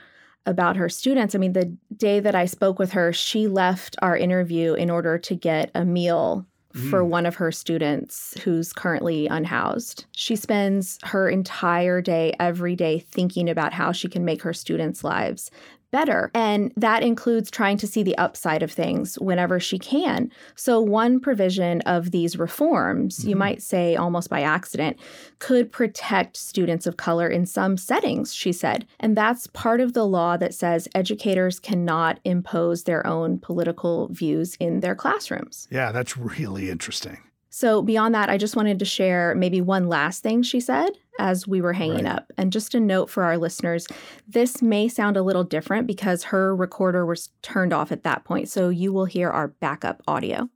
about 0.45 0.75
her 0.75 0.87
students. 0.87 1.33
I 1.33 1.39
mean, 1.39 1.53
the 1.53 1.75
day 1.95 2.19
that 2.19 2.35
I 2.35 2.45
spoke 2.45 2.77
with 2.77 2.91
her, 2.91 3.11
she 3.11 3.47
left 3.47 3.95
our 4.03 4.15
interview 4.15 4.75
in 4.75 4.91
order 4.91 5.17
to 5.17 5.35
get 5.35 5.71
a 5.73 5.83
meal 5.83 6.45
for 6.73 7.01
mm. 7.01 7.07
one 7.07 7.25
of 7.25 7.35
her 7.35 7.51
students 7.51 8.39
who's 8.43 8.73
currently 8.73 9.27
unhoused. 9.27 10.05
She 10.11 10.35
spends 10.35 10.99
her 11.03 11.29
entire 11.29 12.01
day, 12.01 12.33
every 12.39 12.75
day, 12.75 12.99
thinking 12.99 13.49
about 13.49 13.73
how 13.73 13.91
she 13.91 14.07
can 14.07 14.25
make 14.25 14.41
her 14.41 14.53
students' 14.53 15.03
lives 15.03 15.49
better. 15.91 16.31
And 16.33 16.71
that 16.75 17.03
includes 17.03 17.49
trying 17.49 17.77
to 17.77 17.87
see 17.87 18.03
the 18.03 18.17
upside 18.17 18.63
of 18.63 18.71
things 18.71 19.17
whenever 19.19 19.59
she 19.59 19.79
can. 19.79 20.31
So, 20.55 20.81
one 20.81 21.19
provision 21.19 21.81
of 21.81 22.11
these 22.11 22.37
reforms, 22.37 23.19
mm-hmm. 23.19 23.29
you 23.29 23.35
might 23.35 23.61
say 23.61 23.95
almost 23.95 24.29
by 24.29 24.41
accident, 24.41 24.97
could 25.39 25.71
protect 25.71 26.37
students 26.37 26.87
of 26.87 26.97
color 26.97 27.27
in 27.27 27.45
some 27.45 27.77
settings, 27.77 28.33
she 28.33 28.51
said. 28.51 28.85
And 28.99 29.15
that's 29.15 29.47
part 29.47 29.81
of 29.81 29.93
the 29.93 30.05
law 30.05 30.37
that 30.37 30.53
says 30.53 30.87
educators 30.93 31.59
cannot 31.59 32.19
impose 32.23 32.83
their 32.83 33.05
own 33.05 33.39
political 33.39 34.07
views 34.09 34.55
in 34.59 34.79
their 34.81 34.95
classrooms. 34.95 35.67
Yeah, 35.71 35.91
that's 35.91 36.17
really 36.17 36.69
interesting. 36.69 37.19
So, 37.57 37.81
beyond 37.81 38.13
that, 38.13 38.29
I 38.29 38.37
just 38.37 38.55
wanted 38.55 38.77
to 38.77 38.85
share 38.85 39.33
maybe 39.33 39.61
one 39.61 39.89
last 39.89 40.21
thing 40.21 40.43
she 40.43 40.59
said 40.59 40.91
as 41.17 41.47
we 41.47 41.59
were 41.59 41.73
hanging 41.73 42.05
right. 42.05 42.17
up. 42.17 42.31
And 42.37 42.53
just 42.53 42.75
a 42.75 42.79
note 42.79 43.09
for 43.09 43.23
our 43.23 43.35
listeners 43.35 43.87
this 44.27 44.61
may 44.61 44.87
sound 44.87 45.17
a 45.17 45.23
little 45.23 45.43
different 45.43 45.87
because 45.87 46.25
her 46.25 46.55
recorder 46.55 47.03
was 47.03 47.31
turned 47.41 47.73
off 47.73 47.91
at 47.91 48.03
that 48.03 48.25
point. 48.25 48.47
So, 48.47 48.69
you 48.69 48.93
will 48.93 49.05
hear 49.05 49.31
our 49.31 49.47
backup 49.47 50.03
audio. 50.07 50.47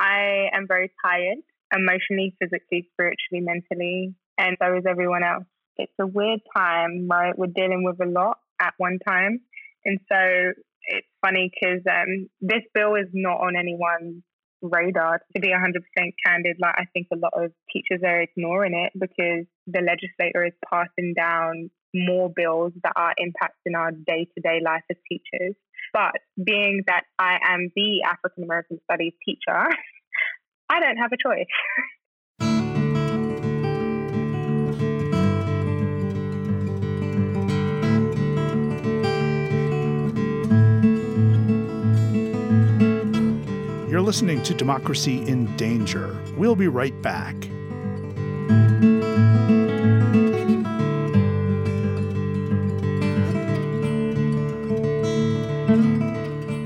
I 0.00 0.48
am 0.52 0.66
very 0.66 0.90
tired 1.00 1.38
emotionally, 1.72 2.34
physically, 2.42 2.88
spiritually, 2.94 3.44
mentally, 3.44 4.16
and 4.36 4.56
so 4.60 4.76
is 4.78 4.84
everyone 4.84 5.22
else. 5.22 5.44
It's 5.76 5.92
a 6.00 6.08
weird 6.08 6.40
time, 6.56 7.06
right? 7.08 7.38
We're 7.38 7.54
dealing 7.54 7.84
with 7.84 8.00
a 8.00 8.10
lot 8.10 8.40
at 8.60 8.74
one 8.78 8.98
time. 9.06 9.42
And 9.84 10.00
so 10.10 10.18
it's 10.88 11.06
funny 11.24 11.52
because 11.54 11.82
um, 11.88 12.28
this 12.40 12.62
bill 12.74 12.96
is 12.96 13.06
not 13.12 13.40
on 13.40 13.54
anyone's 13.54 14.24
radar. 14.62 15.20
To 15.34 15.40
be 15.40 15.48
100% 15.48 15.72
candid, 16.24 16.56
like 16.60 16.74
I 16.76 16.84
think 16.92 17.08
a 17.12 17.16
lot 17.16 17.32
of 17.36 17.52
teachers 17.72 18.02
are 18.04 18.20
ignoring 18.20 18.74
it 18.74 18.92
because 18.98 19.46
the 19.66 19.80
legislator 19.80 20.44
is 20.44 20.52
passing 20.70 21.14
down 21.16 21.70
more 21.94 22.30
bills 22.34 22.72
that 22.82 22.92
are 22.96 23.14
impacting 23.20 23.76
our 23.76 23.90
day 23.90 24.28
to 24.34 24.40
day 24.42 24.60
life 24.64 24.82
as 24.90 24.96
teachers. 25.08 25.54
But 25.92 26.12
being 26.42 26.82
that 26.86 27.04
I 27.18 27.38
am 27.48 27.70
the 27.74 28.02
African 28.04 28.44
American 28.44 28.78
Studies 28.84 29.14
teacher, 29.24 29.56
I 30.68 30.80
don't 30.80 30.98
have 30.98 31.12
a 31.12 31.16
choice. 31.16 31.46
listening 44.06 44.40
to 44.40 44.54
Democracy 44.54 45.18
in 45.26 45.46
Danger. 45.56 46.16
We'll 46.36 46.54
be 46.54 46.68
right 46.68 46.94
back. 47.02 47.34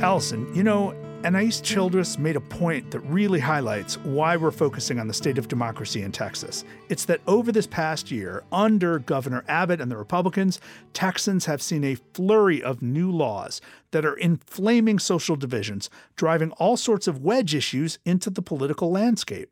Allison, 0.02 0.54
you 0.54 0.62
know, 0.62 0.92
Anais 1.22 1.60
Childress 1.60 2.18
made 2.18 2.36
a 2.36 2.40
point 2.40 2.90
that 2.90 3.00
really 3.00 3.40
highlights 3.40 3.98
why 3.98 4.38
we're 4.38 4.50
focusing 4.50 4.98
on 4.98 5.06
the 5.06 5.12
state 5.12 5.36
of 5.36 5.48
democracy 5.48 6.02
in 6.02 6.12
Texas. 6.12 6.64
It's 6.88 7.04
that 7.04 7.20
over 7.26 7.52
this 7.52 7.66
past 7.66 8.10
year, 8.10 8.42
under 8.52 9.00
Governor 9.00 9.44
Abbott 9.46 9.82
and 9.82 9.90
the 9.90 9.98
Republicans, 9.98 10.60
Texans 10.94 11.44
have 11.44 11.60
seen 11.60 11.84
a 11.84 11.98
flurry 12.14 12.62
of 12.62 12.80
new 12.80 13.10
laws 13.10 13.60
that 13.90 14.06
are 14.06 14.16
inflaming 14.16 14.98
social 14.98 15.36
divisions, 15.36 15.90
driving 16.16 16.52
all 16.52 16.78
sorts 16.78 17.06
of 17.06 17.22
wedge 17.22 17.54
issues 17.54 17.98
into 18.06 18.30
the 18.30 18.40
political 18.40 18.90
landscape. 18.90 19.50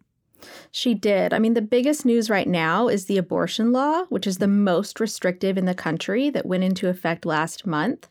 She 0.71 0.95
did. 0.95 1.35
I 1.35 1.39
mean, 1.39 1.53
the 1.53 1.61
biggest 1.61 2.07
news 2.07 2.31
right 2.31 2.49
now 2.49 2.89
is 2.89 3.05
the 3.05 3.19
abortion 3.19 3.73
law, 3.73 4.05
which 4.05 4.27
is 4.27 4.39
the 4.39 4.49
most 4.49 5.01
restrictive 5.01 5.59
in 5.59 5.67
the 5.67 5.75
country 5.75 6.31
that 6.31 6.47
went 6.47 6.65
into 6.65 6.89
effect 6.89 7.27
last 7.27 7.67
month. 7.67 8.09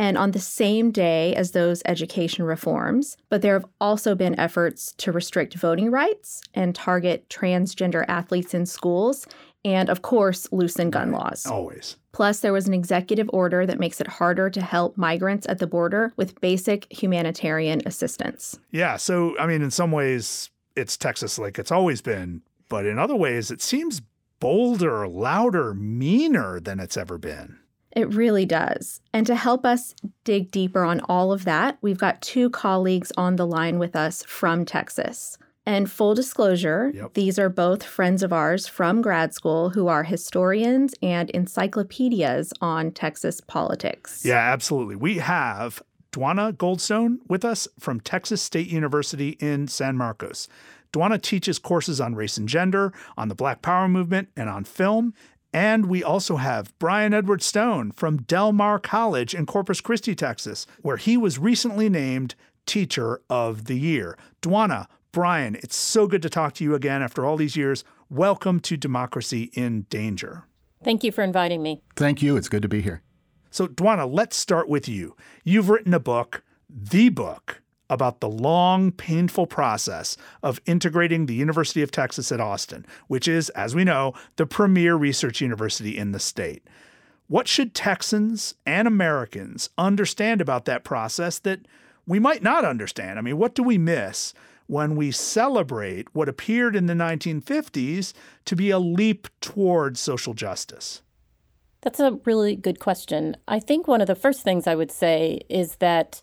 And 0.00 0.16
on 0.16 0.30
the 0.30 0.40
same 0.40 0.90
day 0.90 1.34
as 1.36 1.50
those 1.50 1.82
education 1.84 2.42
reforms. 2.46 3.18
But 3.28 3.42
there 3.42 3.52
have 3.52 3.66
also 3.82 4.14
been 4.14 4.40
efforts 4.40 4.94
to 4.96 5.12
restrict 5.12 5.52
voting 5.52 5.90
rights 5.90 6.40
and 6.54 6.74
target 6.74 7.28
transgender 7.28 8.06
athletes 8.08 8.54
in 8.54 8.64
schools, 8.64 9.26
and 9.62 9.90
of 9.90 10.00
course, 10.00 10.48
loosen 10.52 10.88
gun 10.88 11.12
laws. 11.12 11.44
Always. 11.44 11.98
Plus, 12.12 12.40
there 12.40 12.54
was 12.54 12.66
an 12.66 12.72
executive 12.72 13.28
order 13.30 13.66
that 13.66 13.78
makes 13.78 14.00
it 14.00 14.06
harder 14.06 14.48
to 14.48 14.62
help 14.62 14.96
migrants 14.96 15.46
at 15.50 15.58
the 15.58 15.66
border 15.66 16.14
with 16.16 16.40
basic 16.40 16.90
humanitarian 16.90 17.82
assistance. 17.84 18.58
Yeah. 18.70 18.96
So, 18.96 19.38
I 19.38 19.46
mean, 19.46 19.60
in 19.60 19.70
some 19.70 19.92
ways, 19.92 20.48
it's 20.76 20.96
Texas 20.96 21.38
like 21.38 21.58
it's 21.58 21.70
always 21.70 22.00
been, 22.00 22.40
but 22.70 22.86
in 22.86 22.98
other 22.98 23.16
ways, 23.16 23.50
it 23.50 23.60
seems 23.60 24.00
bolder, 24.40 25.06
louder, 25.06 25.74
meaner 25.74 26.58
than 26.58 26.80
it's 26.80 26.96
ever 26.96 27.18
been. 27.18 27.59
It 27.92 28.12
really 28.14 28.46
does. 28.46 29.00
And 29.12 29.26
to 29.26 29.34
help 29.34 29.66
us 29.66 29.94
dig 30.24 30.50
deeper 30.50 30.84
on 30.84 31.00
all 31.08 31.32
of 31.32 31.44
that, 31.44 31.78
we've 31.82 31.98
got 31.98 32.22
two 32.22 32.48
colleagues 32.50 33.10
on 33.16 33.36
the 33.36 33.46
line 33.46 33.78
with 33.78 33.96
us 33.96 34.22
from 34.24 34.64
Texas. 34.64 35.36
And 35.66 35.90
full 35.90 36.14
disclosure, 36.14 36.90
Yep. 36.94 37.14
these 37.14 37.38
are 37.38 37.48
both 37.48 37.82
friends 37.84 38.22
of 38.22 38.32
ours 38.32 38.66
from 38.66 39.02
grad 39.02 39.34
school 39.34 39.70
who 39.70 39.88
are 39.88 40.04
historians 40.04 40.94
and 41.02 41.28
encyclopedias 41.30 42.52
on 42.60 42.90
Texas 42.92 43.40
politics. 43.40 44.24
Yeah, 44.24 44.38
absolutely. 44.38 44.96
We 44.96 45.18
have 45.18 45.82
Dwonna 46.12 46.52
Goldstone 46.52 47.18
with 47.28 47.44
us 47.44 47.68
from 47.78 48.00
Texas 48.00 48.42
State 48.42 48.68
University 48.68 49.30
in 49.40 49.68
San 49.68 49.96
Marcos. 49.96 50.48
Dwonna 50.92 51.20
teaches 51.22 51.58
courses 51.60 52.00
on 52.00 52.14
race 52.16 52.36
and 52.36 52.48
gender, 52.48 52.92
on 53.16 53.28
the 53.28 53.34
Black 53.34 53.62
Power 53.62 53.86
movement, 53.86 54.28
and 54.36 54.48
on 54.48 54.64
film. 54.64 55.14
And 55.52 55.86
we 55.86 56.04
also 56.04 56.36
have 56.36 56.76
Bryan 56.78 57.12
Edward 57.12 57.42
Stone 57.42 57.92
from 57.92 58.18
Del 58.18 58.52
Mar 58.52 58.78
College 58.78 59.34
in 59.34 59.46
Corpus 59.46 59.80
Christi, 59.80 60.14
Texas, 60.14 60.66
where 60.82 60.96
he 60.96 61.16
was 61.16 61.38
recently 61.38 61.88
named 61.88 62.36
Teacher 62.66 63.20
of 63.28 63.64
the 63.64 63.78
Year. 63.78 64.16
Dwonna, 64.42 64.86
Bryan, 65.10 65.56
it's 65.56 65.74
so 65.74 66.06
good 66.06 66.22
to 66.22 66.30
talk 66.30 66.54
to 66.54 66.64
you 66.64 66.74
again 66.74 67.02
after 67.02 67.26
all 67.26 67.36
these 67.36 67.56
years. 67.56 67.82
Welcome 68.08 68.60
to 68.60 68.76
Democracy 68.76 69.50
in 69.54 69.86
Danger. 69.90 70.44
Thank 70.84 71.02
you 71.02 71.10
for 71.10 71.22
inviting 71.22 71.62
me. 71.62 71.82
Thank 71.96 72.22
you. 72.22 72.36
It's 72.36 72.48
good 72.48 72.62
to 72.62 72.68
be 72.68 72.80
here. 72.80 73.02
So, 73.50 73.66
Dwonna, 73.66 74.10
let's 74.10 74.36
start 74.36 74.68
with 74.68 74.88
you. 74.88 75.16
You've 75.42 75.68
written 75.68 75.92
a 75.92 76.00
book, 76.00 76.44
the 76.68 77.08
book, 77.08 77.60
about 77.90 78.20
the 78.20 78.28
long, 78.28 78.92
painful 78.92 79.46
process 79.46 80.16
of 80.42 80.60
integrating 80.64 81.26
the 81.26 81.34
University 81.34 81.82
of 81.82 81.90
Texas 81.90 82.32
at 82.32 82.40
Austin, 82.40 82.86
which 83.08 83.28
is, 83.28 83.50
as 83.50 83.74
we 83.74 83.84
know, 83.84 84.14
the 84.36 84.46
premier 84.46 84.94
research 84.94 85.42
university 85.42 85.98
in 85.98 86.12
the 86.12 86.20
state. 86.20 86.62
What 87.26 87.46
should 87.46 87.74
Texans 87.74 88.54
and 88.64 88.88
Americans 88.88 89.68
understand 89.76 90.40
about 90.40 90.64
that 90.64 90.84
process 90.84 91.38
that 91.40 91.60
we 92.06 92.18
might 92.18 92.42
not 92.42 92.64
understand? 92.64 93.18
I 93.18 93.22
mean, 93.22 93.36
what 93.36 93.54
do 93.54 93.62
we 93.62 93.76
miss 93.76 94.32
when 94.66 94.94
we 94.94 95.10
celebrate 95.10 96.06
what 96.14 96.28
appeared 96.28 96.76
in 96.76 96.86
the 96.86 96.94
1950s 96.94 98.12
to 98.44 98.56
be 98.56 98.70
a 98.70 98.78
leap 98.78 99.28
toward 99.40 99.98
social 99.98 100.32
justice? 100.32 101.02
That's 101.82 102.00
a 102.00 102.18
really 102.24 102.56
good 102.56 102.78
question. 102.78 103.36
I 103.48 103.58
think 103.58 103.88
one 103.88 104.00
of 104.00 104.06
the 104.06 104.14
first 104.14 104.42
things 104.42 104.66
I 104.66 104.74
would 104.74 104.92
say 104.92 105.40
is 105.48 105.76
that 105.76 106.20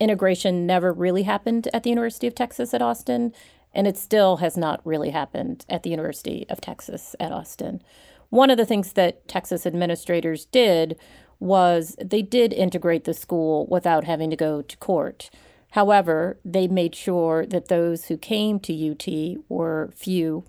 integration 0.00 0.66
never 0.66 0.92
really 0.92 1.22
happened 1.22 1.68
at 1.72 1.82
the 1.82 1.90
University 1.90 2.26
of 2.26 2.34
Texas 2.34 2.74
at 2.74 2.82
Austin, 2.82 3.32
and 3.72 3.86
it 3.86 3.96
still 3.96 4.36
has 4.36 4.56
not 4.56 4.80
really 4.84 5.10
happened 5.10 5.64
at 5.68 5.82
the 5.82 5.90
University 5.90 6.46
of 6.48 6.60
Texas 6.60 7.16
at 7.18 7.32
Austin. 7.32 7.82
One 8.30 8.50
of 8.50 8.56
the 8.56 8.66
things 8.66 8.92
that 8.94 9.28
Texas 9.28 9.66
administrators 9.66 10.46
did 10.46 10.96
was 11.38 11.96
they 12.00 12.22
did 12.22 12.52
integrate 12.52 13.04
the 13.04 13.14
school 13.14 13.66
without 13.66 14.04
having 14.04 14.30
to 14.30 14.36
go 14.36 14.62
to 14.62 14.76
court. 14.78 15.30
However, 15.72 16.38
they 16.44 16.68
made 16.68 16.94
sure 16.94 17.46
that 17.46 17.68
those 17.68 18.06
who 18.06 18.16
came 18.16 18.60
to 18.60 18.90
UT 18.90 19.44
were 19.48 19.90
few 19.94 20.44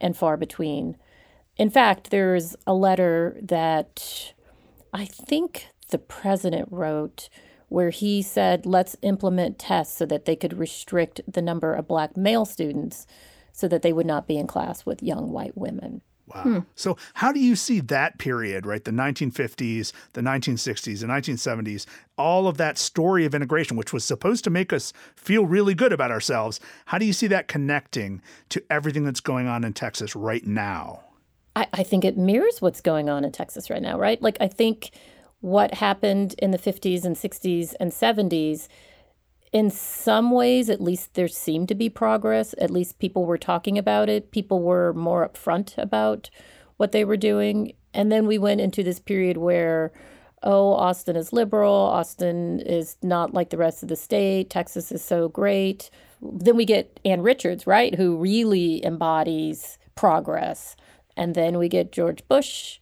and 0.00 0.16
far 0.16 0.36
between. 0.36 0.96
In 1.56 1.70
fact, 1.70 2.10
there's 2.10 2.56
a 2.66 2.74
letter 2.74 3.38
that 3.42 4.34
I 4.92 5.04
think 5.04 5.68
the 5.90 5.98
president 5.98 6.68
wrote 6.70 7.28
where 7.70 7.90
he 7.90 8.20
said, 8.20 8.66
let's 8.66 8.96
implement 9.00 9.58
tests 9.58 9.96
so 9.96 10.04
that 10.04 10.26
they 10.26 10.36
could 10.36 10.58
restrict 10.58 11.20
the 11.26 11.40
number 11.40 11.72
of 11.72 11.88
black 11.88 12.16
male 12.16 12.44
students 12.44 13.06
so 13.52 13.66
that 13.68 13.82
they 13.82 13.92
would 13.92 14.06
not 14.06 14.26
be 14.26 14.36
in 14.36 14.46
class 14.46 14.84
with 14.84 15.02
young 15.02 15.30
white 15.30 15.56
women. 15.56 16.02
Wow. 16.34 16.64
So, 16.74 16.96
how 17.14 17.32
do 17.32 17.40
you 17.40 17.56
see 17.56 17.80
that 17.80 18.18
period, 18.18 18.64
right? 18.64 18.84
The 18.84 18.92
1950s, 18.92 19.92
the 20.12 20.20
1960s, 20.20 21.00
the 21.00 21.06
1970s, 21.06 21.86
all 22.16 22.46
of 22.46 22.56
that 22.56 22.78
story 22.78 23.24
of 23.24 23.34
integration, 23.34 23.76
which 23.76 23.92
was 23.92 24.04
supposed 24.04 24.44
to 24.44 24.50
make 24.50 24.72
us 24.72 24.92
feel 25.16 25.44
really 25.44 25.74
good 25.74 25.92
about 25.92 26.12
ourselves. 26.12 26.60
How 26.86 26.98
do 26.98 27.04
you 27.04 27.12
see 27.12 27.26
that 27.28 27.48
connecting 27.48 28.22
to 28.50 28.62
everything 28.70 29.04
that's 29.04 29.20
going 29.20 29.48
on 29.48 29.64
in 29.64 29.72
Texas 29.72 30.14
right 30.14 30.46
now? 30.46 31.00
I, 31.56 31.66
I 31.72 31.82
think 31.82 32.04
it 32.04 32.16
mirrors 32.16 32.62
what's 32.62 32.80
going 32.80 33.08
on 33.08 33.24
in 33.24 33.32
Texas 33.32 33.68
right 33.68 33.82
now, 33.82 33.98
right? 33.98 34.22
Like, 34.22 34.36
I 34.40 34.46
think 34.46 34.92
what 35.40 35.74
happened 35.74 36.34
in 36.38 36.50
the 36.50 36.58
50s 36.58 37.04
and 37.04 37.16
60s 37.16 37.74
and 37.80 37.92
70s, 37.92 38.68
in 39.52 39.70
some 39.70 40.30
ways, 40.30 40.70
at 40.70 40.80
least 40.80 41.14
there 41.14 41.28
seemed 41.28 41.68
to 41.68 41.74
be 41.74 41.88
progress. 41.88 42.54
At 42.58 42.70
least 42.70 42.98
people 42.98 43.24
were 43.24 43.38
talking 43.38 43.78
about 43.78 44.08
it. 44.08 44.30
People 44.30 44.62
were 44.62 44.92
more 44.92 45.28
upfront 45.28 45.76
about 45.76 46.30
what 46.76 46.92
they 46.92 47.04
were 47.04 47.16
doing. 47.16 47.72
And 47.92 48.12
then 48.12 48.26
we 48.26 48.38
went 48.38 48.60
into 48.60 48.82
this 48.84 49.00
period 49.00 49.36
where, 49.36 49.92
oh, 50.42 50.72
Austin 50.74 51.16
is 51.16 51.32
liberal. 51.32 51.74
Austin 51.74 52.60
is 52.60 52.96
not 53.02 53.34
like 53.34 53.50
the 53.50 53.56
rest 53.56 53.82
of 53.82 53.88
the 53.88 53.96
state. 53.96 54.50
Texas 54.50 54.92
is 54.92 55.02
so 55.02 55.28
great. 55.28 55.90
Then 56.22 56.56
we 56.56 56.64
get 56.64 57.00
Ann 57.04 57.22
Richards, 57.22 57.66
right, 57.66 57.94
who 57.94 58.16
really 58.16 58.84
embodies 58.84 59.78
progress. 59.96 60.76
And 61.16 61.34
then 61.34 61.58
we 61.58 61.68
get 61.68 61.92
George 61.92 62.26
Bush. 62.28 62.78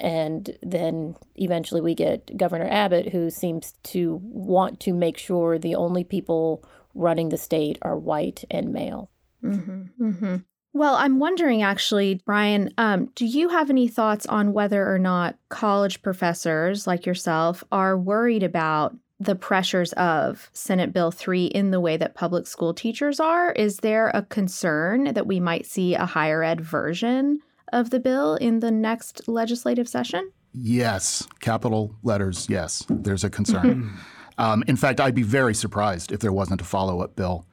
And 0.00 0.56
then 0.62 1.16
eventually 1.36 1.80
we 1.80 1.94
get 1.94 2.36
Governor 2.36 2.68
Abbott, 2.70 3.10
who 3.10 3.30
seems 3.30 3.74
to 3.84 4.20
want 4.22 4.80
to 4.80 4.92
make 4.92 5.18
sure 5.18 5.58
the 5.58 5.74
only 5.74 6.04
people 6.04 6.64
running 6.94 7.28
the 7.28 7.36
state 7.36 7.78
are 7.82 7.98
white 7.98 8.44
and 8.50 8.72
male. 8.72 9.10
Mm-hmm, 9.44 10.04
mm-hmm. 10.04 10.36
Well, 10.72 10.94
I'm 10.94 11.18
wondering 11.18 11.62
actually, 11.62 12.22
Bryan, 12.24 12.72
um, 12.78 13.10
do 13.14 13.26
you 13.26 13.48
have 13.48 13.70
any 13.70 13.88
thoughts 13.88 14.24
on 14.26 14.52
whether 14.52 14.92
or 14.92 14.98
not 14.98 15.36
college 15.48 16.00
professors 16.02 16.86
like 16.86 17.06
yourself 17.06 17.64
are 17.72 17.98
worried 17.98 18.42
about 18.42 18.96
the 19.18 19.34
pressures 19.34 19.92
of 19.94 20.48
Senate 20.52 20.92
Bill 20.92 21.10
3 21.10 21.46
in 21.46 21.72
the 21.72 21.80
way 21.80 21.96
that 21.96 22.14
public 22.14 22.46
school 22.46 22.72
teachers 22.72 23.20
are? 23.20 23.52
Is 23.52 23.78
there 23.78 24.08
a 24.08 24.22
concern 24.22 25.12
that 25.12 25.26
we 25.26 25.40
might 25.40 25.66
see 25.66 25.94
a 25.94 26.06
higher 26.06 26.42
ed 26.42 26.60
version 26.60 27.40
of 27.72 27.90
the 27.90 28.00
bill 28.00 28.34
in 28.36 28.60
the 28.60 28.70
next 28.70 29.28
legislative 29.28 29.88
session? 29.88 30.32
Yes, 30.52 31.26
capital 31.40 31.94
letters, 32.02 32.46
yes, 32.48 32.84
there's 32.88 33.24
a 33.24 33.30
concern. 33.30 33.92
um, 34.38 34.64
in 34.66 34.76
fact, 34.76 35.00
I'd 35.00 35.14
be 35.14 35.22
very 35.22 35.54
surprised 35.54 36.12
if 36.12 36.20
there 36.20 36.32
wasn't 36.32 36.60
a 36.60 36.64
follow 36.64 37.00
up 37.02 37.14
bill 37.14 37.46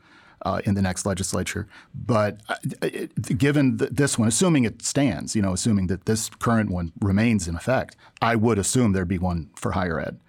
uh, 0.45 0.62
in 0.65 0.75
the 0.75 0.82
next 0.82 1.06
legislature. 1.06 1.67
But 1.93 2.41
uh, 2.49 2.56
it, 2.82 3.38
given 3.38 3.77
th- 3.77 3.91
this 3.91 4.17
one, 4.17 4.27
assuming 4.27 4.65
it 4.65 4.82
stands, 4.82 5.36
you 5.36 5.41
know, 5.41 5.53
assuming 5.53 5.88
that 5.88 6.06
this 6.06 6.30
current 6.30 6.69
one 6.69 6.91
remains 6.99 7.47
in 7.47 7.56
effect, 7.56 7.95
I 8.21 8.36
would 8.36 8.58
assume 8.58 8.93
there'd 8.93 9.08
be 9.08 9.17
one 9.17 9.49
for 9.56 9.71
higher 9.73 9.99
ed. 9.99 10.19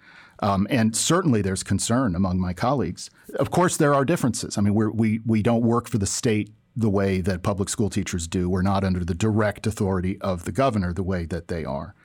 Um, 0.41 0.67
and 0.69 0.95
certainly 0.95 1.41
there's 1.41 1.63
concern 1.63 2.15
among 2.15 2.39
my 2.39 2.53
colleagues. 2.53 3.09
Of 3.35 3.51
course, 3.51 3.77
there 3.77 3.93
are 3.93 4.05
differences. 4.05 4.57
I 4.57 4.61
mean, 4.61 4.73
we're, 4.73 4.89
we, 4.89 5.19
we 5.25 5.41
don't 5.41 5.63
work 5.63 5.89
for 5.89 5.97
the 5.97 6.05
state 6.05 6.51
the 6.75 6.89
way 6.89 7.21
that 7.21 7.43
public 7.43 7.69
school 7.69 7.89
teachers 7.89 8.27
do. 8.27 8.49
We're 8.49 8.61
not 8.61 8.83
under 8.83 9.03
the 9.03 9.15
direct 9.15 9.67
authority 9.67 10.19
of 10.21 10.45
the 10.45 10.51
governor 10.51 10.93
the 10.93 11.03
way 11.03 11.25
that 11.25 11.47
they 11.47 11.65
are. 11.65 11.95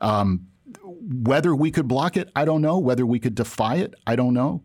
Um, 0.00 0.48
whether 0.82 1.54
we 1.54 1.70
could 1.70 1.88
block 1.88 2.16
it, 2.16 2.30
I 2.34 2.44
don't 2.44 2.62
know. 2.62 2.78
Whether 2.78 3.04
we 3.04 3.18
could 3.18 3.34
defy 3.34 3.76
it, 3.76 3.94
I 4.06 4.16
don't 4.16 4.34
know. 4.34 4.62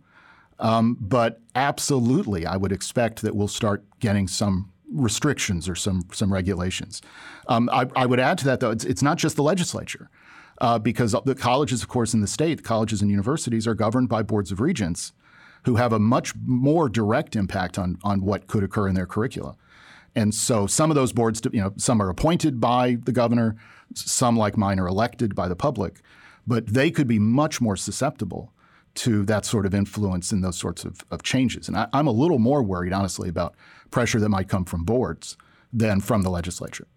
Um, 0.60 0.98
but 1.00 1.42
absolutely, 1.56 2.46
I 2.46 2.58
would 2.58 2.72
expect 2.72 3.22
that 3.22 3.36
we'll 3.36 3.48
start 3.48 3.84
getting 4.00 4.28
some 4.28 4.72
restrictions 4.92 5.68
or 5.68 5.76
some 5.76 6.06
some 6.12 6.32
regulations. 6.32 7.02
Um, 7.48 7.70
I, 7.72 7.88
I, 7.96 8.06
would 8.06 8.20
add 8.20 8.38
to 8.40 8.46
that, 8.46 8.62
though, 8.62 8.72
it's, 8.72 8.86
it's 8.86 9.02
not 9.02 9.18
just 9.18 9.36
the 9.36 9.44
legislature, 9.44 10.10
uh, 10.62 10.80
because 10.80 11.16
the 11.26 11.36
colleges, 11.36 11.82
of 11.84 11.90
course, 11.90 12.14
in 12.14 12.22
the 12.22 12.28
state, 12.28 12.64
colleges 12.64 13.02
and 13.02 13.12
universities 13.12 13.68
are 13.68 13.76
governed 13.76 14.10
by 14.10 14.24
boards 14.24 14.52
of 14.52 14.60
regents 14.60 15.12
who 15.68 15.76
have 15.76 15.92
a 15.92 16.00
much 16.00 16.34
more 16.46 16.88
direct 16.88 17.36
impact 17.36 17.78
on, 17.78 17.98
on 18.02 18.22
what 18.22 18.48
could 18.48 18.64
occur 18.64 18.88
in 18.88 18.96
their 18.96 19.06
curricula. 19.06 19.54
And 20.16 20.34
so 20.34 20.66
some 20.66 20.90
of 20.90 20.96
those 20.96 21.12
boards, 21.12 21.42
you 21.52 21.60
know, 21.60 21.74
some 21.76 22.02
are 22.02 22.08
appointed 22.08 22.62
by 22.62 22.96
the 23.04 23.12
governor, 23.12 23.58
some 23.94 24.38
like 24.38 24.56
mine 24.56 24.80
are 24.80 24.88
elected 24.88 25.36
by 25.36 25.50
the 25.50 25.58
public, 25.58 26.00
but 26.48 26.68
they 26.68 26.90
could 26.90 27.06
be 27.06 27.20
much 27.20 27.60
more 27.60 27.76
susceptible 27.76 28.54
to 28.96 29.26
that 29.26 29.44
sort 29.44 29.66
of 29.66 29.76
influence 29.76 30.32
and 30.32 30.42
those 30.42 30.58
sorts 30.58 30.86
of, 30.86 31.02
of 31.12 31.22
changes. 31.22 31.68
And 31.68 31.76
I, 31.76 31.90
I'm 31.92 32.08
a 32.08 32.12
little 32.12 32.40
more 32.40 32.64
worried, 32.64 32.94
honestly, 32.94 33.28
about 33.28 33.54
pressure 33.92 34.22
that 34.22 34.30
might 34.30 34.48
come 34.48 34.64
from 34.64 34.86
boards 34.86 35.36
than 35.74 36.00
from 36.00 36.22
the 36.22 36.30
legislature. 36.30 36.88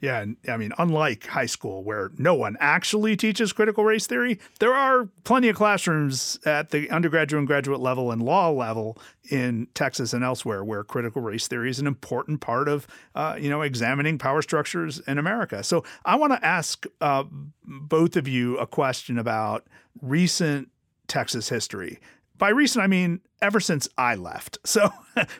Yeah, 0.00 0.24
I 0.48 0.56
mean, 0.56 0.72
unlike 0.78 1.26
high 1.26 1.46
school 1.46 1.82
where 1.82 2.12
no 2.18 2.34
one 2.34 2.56
actually 2.60 3.16
teaches 3.16 3.52
critical 3.52 3.84
race 3.84 4.06
theory, 4.06 4.38
there 4.60 4.72
are 4.72 5.08
plenty 5.24 5.48
of 5.48 5.56
classrooms 5.56 6.38
at 6.46 6.70
the 6.70 6.88
undergraduate 6.90 7.38
and 7.38 7.48
graduate 7.48 7.80
level 7.80 8.12
and 8.12 8.22
law 8.22 8.50
level 8.50 8.96
in 9.28 9.66
Texas 9.74 10.12
and 10.12 10.22
elsewhere 10.22 10.62
where 10.62 10.84
critical 10.84 11.20
race 11.20 11.48
theory 11.48 11.68
is 11.68 11.80
an 11.80 11.88
important 11.88 12.40
part 12.40 12.68
of, 12.68 12.86
uh, 13.16 13.36
you 13.40 13.50
know, 13.50 13.62
examining 13.62 14.18
power 14.18 14.40
structures 14.40 15.00
in 15.00 15.18
America. 15.18 15.64
So 15.64 15.82
I 16.04 16.14
want 16.14 16.32
to 16.32 16.46
ask 16.46 16.86
uh, 17.00 17.24
both 17.64 18.16
of 18.16 18.28
you 18.28 18.56
a 18.58 18.66
question 18.68 19.18
about 19.18 19.66
recent 20.00 20.70
Texas 21.08 21.48
history. 21.48 21.98
By 22.38 22.50
recent, 22.50 22.82
I 22.82 22.86
mean 22.86 23.20
ever 23.42 23.60
since 23.60 23.88
I 23.98 24.14
left. 24.14 24.58
So 24.68 24.90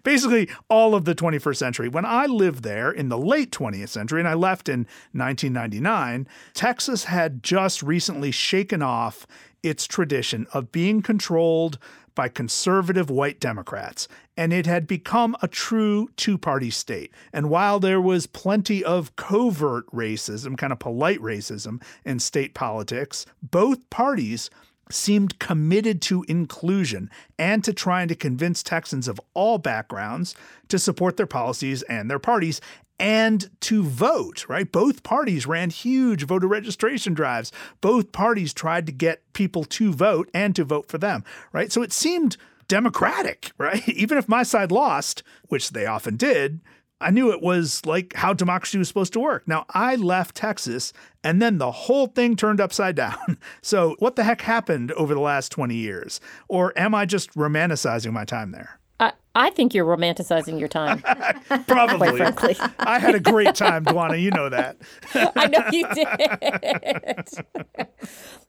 basically, 0.02 0.48
all 0.68 0.94
of 0.94 1.04
the 1.04 1.14
21st 1.14 1.56
century. 1.56 1.88
When 1.88 2.04
I 2.04 2.26
lived 2.26 2.64
there 2.64 2.90
in 2.90 3.10
the 3.10 3.18
late 3.18 3.52
20th 3.52 3.90
century, 3.90 4.20
and 4.20 4.28
I 4.28 4.34
left 4.34 4.68
in 4.68 4.80
1999, 5.12 6.26
Texas 6.54 7.04
had 7.04 7.42
just 7.42 7.82
recently 7.82 8.30
shaken 8.32 8.82
off 8.82 9.26
its 9.62 9.86
tradition 9.86 10.46
of 10.52 10.72
being 10.72 11.02
controlled 11.02 11.78
by 12.18 12.28
conservative 12.28 13.10
white 13.10 13.38
Democrats, 13.38 14.08
and 14.36 14.52
it 14.52 14.66
had 14.66 14.88
become 14.88 15.36
a 15.40 15.46
true 15.46 16.08
two 16.16 16.36
party 16.36 16.70
state. 16.70 17.12
And 17.32 17.48
while 17.48 17.78
there 17.78 18.00
was 18.00 18.26
plenty 18.26 18.82
of 18.82 19.14
covert 19.14 19.86
racism, 19.92 20.58
kind 20.58 20.72
of 20.72 20.80
polite 20.80 21.20
racism 21.20 21.80
in 22.04 22.18
state 22.18 22.54
politics, 22.54 23.24
both 23.40 23.88
parties 23.90 24.50
seemed 24.90 25.38
committed 25.38 26.00
to 26.02 26.24
inclusion 26.28 27.10
and 27.38 27.62
to 27.64 27.72
trying 27.72 28.08
to 28.08 28.14
convince 28.14 28.62
Texans 28.62 29.08
of 29.08 29.20
all 29.34 29.58
backgrounds 29.58 30.34
to 30.68 30.78
support 30.78 31.16
their 31.16 31.26
policies 31.26 31.82
and 31.82 32.10
their 32.10 32.18
parties 32.18 32.60
and 32.98 33.48
to 33.60 33.84
vote, 33.84 34.48
right? 34.48 34.70
Both 34.70 35.02
parties 35.02 35.46
ran 35.46 35.70
huge 35.70 36.24
voter 36.24 36.48
registration 36.48 37.14
drives. 37.14 37.52
Both 37.80 38.12
parties 38.12 38.52
tried 38.52 38.86
to 38.86 38.92
get 38.92 39.32
people 39.32 39.64
to 39.64 39.92
vote 39.92 40.28
and 40.34 40.54
to 40.56 40.64
vote 40.64 40.88
for 40.88 40.98
them, 40.98 41.24
right? 41.52 41.70
So 41.70 41.82
it 41.82 41.92
seemed 41.92 42.36
democratic, 42.66 43.52
right? 43.58 43.88
Even 43.88 44.18
if 44.18 44.28
my 44.28 44.42
side 44.42 44.72
lost, 44.72 45.22
which 45.48 45.70
they 45.70 45.86
often 45.86 46.16
did, 46.16 46.60
I 47.00 47.10
knew 47.10 47.30
it 47.32 47.40
was 47.40 47.86
like 47.86 48.14
how 48.14 48.32
democracy 48.32 48.76
was 48.76 48.88
supposed 48.88 49.12
to 49.12 49.20
work. 49.20 49.46
Now, 49.46 49.66
I 49.70 49.94
left 49.94 50.34
Texas 50.34 50.92
and 51.22 51.40
then 51.40 51.58
the 51.58 51.70
whole 51.70 52.08
thing 52.08 52.34
turned 52.36 52.60
upside 52.60 52.96
down. 52.96 53.38
So, 53.62 53.96
what 53.98 54.16
the 54.16 54.24
heck 54.24 54.40
happened 54.40 54.92
over 54.92 55.14
the 55.14 55.20
last 55.20 55.52
20 55.52 55.74
years? 55.74 56.20
Or 56.48 56.72
am 56.76 56.94
I 56.94 57.06
just 57.06 57.32
romanticizing 57.34 58.12
my 58.12 58.24
time 58.24 58.50
there? 58.50 58.80
I, 59.00 59.12
I 59.34 59.50
think 59.50 59.74
you're 59.74 59.84
romanticizing 59.84 60.58
your 60.58 60.68
time. 60.68 61.02
Probably. 61.66 62.16
Frankly. 62.16 62.56
I 62.80 62.98
had 62.98 63.14
a 63.14 63.20
great 63.20 63.54
time, 63.54 63.84
Dwonna. 63.84 64.20
You 64.20 64.32
know 64.32 64.48
that. 64.48 64.76
I 65.14 65.46
know 65.46 65.62
you 65.70 65.86
did. 65.94 67.88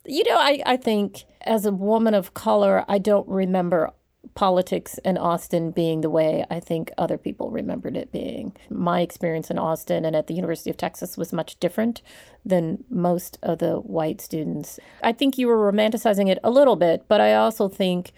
you 0.05 0.23
know, 0.23 0.37
I, 0.37 0.61
I 0.65 0.77
think 0.77 1.23
as 1.41 1.67
a 1.67 1.71
woman 1.71 2.15
of 2.15 2.33
color, 2.33 2.83
I 2.87 2.97
don't 2.97 3.27
remember 3.27 3.91
politics 4.35 4.97
in 5.05 5.17
Austin 5.17 5.71
being 5.71 6.01
the 6.01 6.09
way 6.09 6.45
I 6.49 6.59
think 6.59 6.91
other 6.97 7.17
people 7.17 7.51
remembered 7.51 7.97
it 7.97 8.11
being. 8.11 8.55
My 8.69 9.01
experience 9.01 9.49
in 9.49 9.57
Austin 9.57 10.05
and 10.05 10.15
at 10.15 10.27
the 10.27 10.33
University 10.33 10.69
of 10.69 10.77
Texas 10.77 11.17
was 11.17 11.33
much 11.33 11.59
different 11.59 12.01
than 12.45 12.83
most 12.89 13.37
of 13.41 13.59
the 13.59 13.75
white 13.77 14.21
students. 14.21 14.79
I 15.03 15.13
think 15.13 15.37
you 15.37 15.47
were 15.47 15.71
romanticizing 15.71 16.29
it 16.29 16.39
a 16.43 16.49
little 16.49 16.75
bit, 16.75 17.05
but 17.07 17.21
I 17.21 17.35
also 17.35 17.67
think 17.69 18.11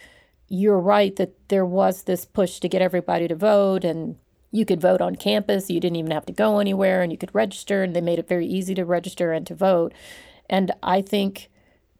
you're 0.47 0.79
right 0.79 1.15
that 1.15 1.33
there 1.49 1.65
was 1.65 2.03
this 2.03 2.25
push 2.25 2.59
to 2.59 2.69
get 2.69 2.81
everybody 2.81 3.27
to 3.27 3.35
vote 3.35 3.85
and 3.85 4.17
you 4.51 4.65
could 4.65 4.81
vote 4.81 5.01
on 5.01 5.15
campus. 5.15 5.69
You 5.69 5.79
didn't 5.79 5.95
even 5.95 6.11
have 6.11 6.25
to 6.25 6.33
go 6.33 6.59
anywhere 6.59 7.01
and 7.01 7.11
you 7.11 7.17
could 7.17 7.33
register, 7.33 7.83
and 7.83 7.95
they 7.95 8.01
made 8.01 8.19
it 8.19 8.27
very 8.27 8.45
easy 8.45 8.75
to 8.75 8.83
register 8.83 9.31
and 9.31 9.47
to 9.47 9.55
vote. 9.55 9.93
And 10.49 10.71
I 10.83 11.01
think 11.01 11.49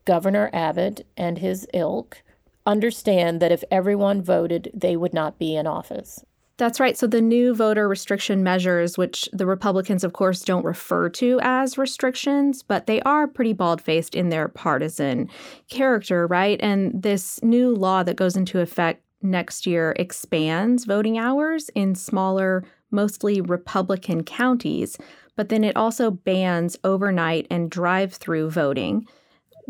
Governor 0.03 0.49
Abbott 0.51 1.07
and 1.15 1.37
his 1.37 1.65
ilk 1.73 2.21
understand 2.65 3.41
that 3.41 3.52
if 3.52 3.63
everyone 3.71 4.21
voted, 4.21 4.71
they 4.74 4.95
would 4.95 5.13
not 5.13 5.39
be 5.39 5.56
in 5.56 5.67
office. 5.67 6.24
That's 6.58 6.80
right. 6.80 6.95
So 6.95 7.08
the 7.08 7.21
new 7.21 7.56
voter 7.56 7.88
restriction 7.88 8.43
measures, 8.43 8.95
which 8.95 9.28
the 9.34 9.47
Republicans, 9.47 10.04
of 10.04 10.13
course, 10.13 10.43
don't 10.43 10.63
refer 10.63 11.10
to 11.10 11.39
as 11.41 11.76
restrictions, 11.76 12.62
but 12.62 12.86
they 12.86 13.02
are 13.02 13.28
pretty 13.28 13.54
bald 13.54 13.82
faced 13.82 14.13
in 14.13 14.30
their 14.30 14.47
partisan 14.47 15.28
character, 15.69 16.28
right? 16.28 16.60
And 16.62 17.02
this 17.02 17.41
new 17.41 17.74
law 17.74 18.04
that 18.04 18.15
goes 18.15 18.36
into 18.36 18.60
effect 18.60 19.04
next 19.24 19.65
year 19.65 19.95
expands 19.97 20.86
voting 20.86 21.17
hours 21.17 21.69
in 21.69 21.95
smaller, 21.95 22.63
mostly 22.91 23.41
Republican 23.41 24.24
counties, 24.24 25.00
but 25.36 25.50
then 25.50 25.63
it 25.63 25.76
also 25.76 26.12
bans 26.12 26.78
overnight 26.84 27.47
and 27.50 27.71
drive 27.71 28.13
through 28.13 28.52
voting 28.52 29.08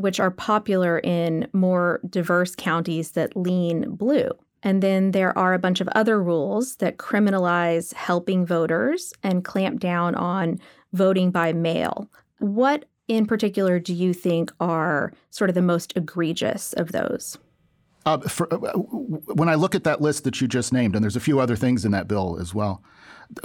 which 0.01 0.19
are 0.19 0.31
popular 0.31 0.99
in 0.99 1.47
more 1.53 1.99
diverse 2.09 2.55
counties 2.55 3.11
that 3.11 3.35
lean 3.35 3.91
blue. 3.95 4.29
And 4.63 4.83
then 4.83 5.11
there 5.11 5.35
are 5.37 5.53
a 5.53 5.59
bunch 5.59 5.81
of 5.81 5.87
other 5.89 6.21
rules 6.21 6.75
that 6.77 6.97
criminalize 6.97 7.93
helping 7.93 8.45
voters 8.45 9.13
and 9.23 9.43
clamp 9.43 9.79
down 9.79 10.15
on 10.15 10.59
voting 10.93 11.31
by 11.31 11.53
mail. 11.53 12.09
What 12.39 12.85
in 13.07 13.25
particular 13.25 13.79
do 13.79 13.93
you 13.93 14.13
think 14.13 14.51
are 14.59 15.13
sort 15.31 15.49
of 15.49 15.55
the 15.55 15.61
most 15.61 15.93
egregious 15.95 16.73
of 16.73 16.91
those? 16.91 17.37
Uh, 18.05 18.17
for, 18.19 18.51
uh, 18.53 18.71
when 18.77 19.49
I 19.49 19.55
look 19.55 19.75
at 19.75 19.83
that 19.83 20.01
list 20.01 20.23
that 20.23 20.41
you 20.41 20.47
just 20.47 20.73
named, 20.73 20.95
and 20.95 21.03
there's 21.03 21.15
a 21.15 21.19
few 21.19 21.39
other 21.39 21.55
things 21.55 21.85
in 21.85 21.91
that 21.91 22.07
bill 22.07 22.37
as 22.39 22.53
well, 22.53 22.83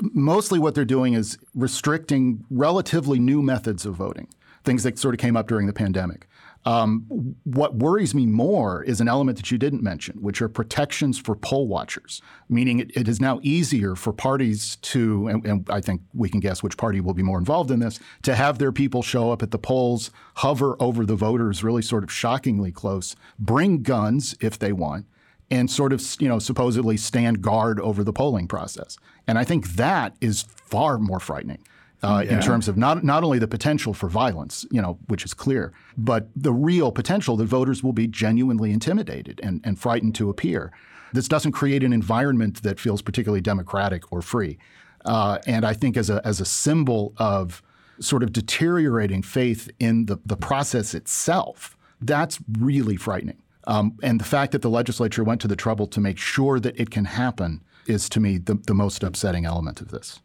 mostly 0.00 0.58
what 0.58 0.74
they're 0.74 0.84
doing 0.84 1.14
is 1.14 1.38
restricting 1.54 2.44
relatively 2.50 3.18
new 3.18 3.42
methods 3.42 3.84
of 3.84 3.94
voting, 3.94 4.28
things 4.64 4.82
that 4.82 4.98
sort 4.98 5.14
of 5.14 5.18
came 5.18 5.36
up 5.36 5.46
during 5.46 5.66
the 5.66 5.72
pandemic. 5.72 6.26
Um, 6.66 7.36
what 7.44 7.76
worries 7.76 8.12
me 8.12 8.26
more 8.26 8.82
is 8.82 9.00
an 9.00 9.06
element 9.06 9.36
that 9.36 9.52
you 9.52 9.56
didn't 9.56 9.84
mention, 9.84 10.20
which 10.20 10.42
are 10.42 10.48
protections 10.48 11.16
for 11.16 11.36
poll 11.36 11.68
watchers, 11.68 12.20
meaning 12.48 12.80
it, 12.80 12.90
it 12.96 13.06
is 13.06 13.20
now 13.20 13.38
easier 13.44 13.94
for 13.94 14.12
parties 14.12 14.74
to, 14.82 15.28
and, 15.28 15.46
and, 15.46 15.70
I 15.70 15.80
think 15.80 16.00
we 16.12 16.28
can 16.28 16.40
guess 16.40 16.64
which 16.64 16.76
party 16.76 17.00
will 17.00 17.14
be 17.14 17.22
more 17.22 17.38
involved 17.38 17.70
in 17.70 17.78
this, 17.78 18.00
to 18.22 18.34
have 18.34 18.58
their 18.58 18.72
people 18.72 19.02
show 19.02 19.30
up 19.30 19.44
at 19.44 19.52
the 19.52 19.60
polls, 19.60 20.10
hover 20.34 20.76
over 20.80 21.06
the 21.06 21.14
voters 21.14 21.62
really 21.62 21.82
sort 21.82 22.02
of 22.02 22.10
shockingly 22.10 22.72
close, 22.72 23.14
bring 23.38 23.84
guns 23.84 24.34
if 24.40 24.58
they 24.58 24.72
want, 24.72 25.06
and 25.52 25.70
sort 25.70 25.92
of, 25.92 26.04
you 26.18 26.28
know, 26.28 26.40
supposedly 26.40 26.96
stand 26.96 27.42
guard 27.42 27.78
over 27.78 28.02
the 28.02 28.12
polling 28.12 28.48
process. 28.48 28.98
And 29.28 29.38
I 29.38 29.44
think 29.44 29.68
that 29.74 30.16
is 30.20 30.42
far 30.42 30.98
more 30.98 31.20
frightening 31.20 31.62
uh, 32.02 32.22
yeah. 32.24 32.34
in 32.34 32.40
terms 32.42 32.68
of 32.68 32.76
not 32.76 33.02
not 33.04 33.24
only 33.24 33.38
the 33.38 33.48
potential 33.48 33.94
for 33.94 34.08
violence, 34.08 34.66
you 34.70 34.80
know, 34.82 34.98
which 35.08 35.24
is 35.24 35.34
clear, 35.34 35.72
but 35.96 36.28
the 36.36 36.52
real 36.52 36.92
potential 36.92 37.36
that 37.36 37.46
voters 37.46 37.82
will 37.82 37.92
be 37.92 38.06
genuinely 38.06 38.72
intimidated 38.72 39.40
and, 39.42 39.60
and 39.64 39.78
frightened 39.78 40.14
to 40.14 40.28
appear. 40.28 40.72
This 41.12 41.28
doesn't 41.28 41.52
create 41.52 41.82
an 41.82 41.92
environment 41.92 42.62
that 42.62 42.78
feels 42.78 43.00
particularly 43.02 43.40
democratic 43.40 44.12
or 44.12 44.22
free. 44.22 44.58
Uh, 45.04 45.38
and 45.46 45.64
I 45.64 45.72
think 45.72 45.96
as 45.96 46.10
a 46.10 46.20
as 46.26 46.40
a 46.40 46.44
symbol 46.44 47.14
of 47.16 47.62
sort 47.98 48.22
of 48.22 48.32
deteriorating 48.32 49.22
faith 49.22 49.70
in 49.78 50.06
the, 50.06 50.18
the 50.26 50.36
process 50.36 50.94
itself, 50.94 51.76
that's 52.00 52.38
really 52.58 52.96
frightening. 52.96 53.40
Um, 53.66 53.98
and 54.02 54.20
the 54.20 54.24
fact 54.24 54.52
that 54.52 54.62
the 54.62 54.70
legislature 54.70 55.24
went 55.24 55.40
to 55.40 55.48
the 55.48 55.56
trouble 55.56 55.86
to 55.88 56.00
make 56.00 56.18
sure 56.18 56.60
that 56.60 56.78
it 56.78 56.90
can 56.90 57.06
happen 57.06 57.62
is 57.86 58.08
to 58.10 58.20
me 58.20 58.38
the, 58.38 58.54
the 58.54 58.74
most 58.74 59.02
upsetting 59.02 59.44
element 59.44 59.80
of 59.80 59.90
this. 59.90 60.20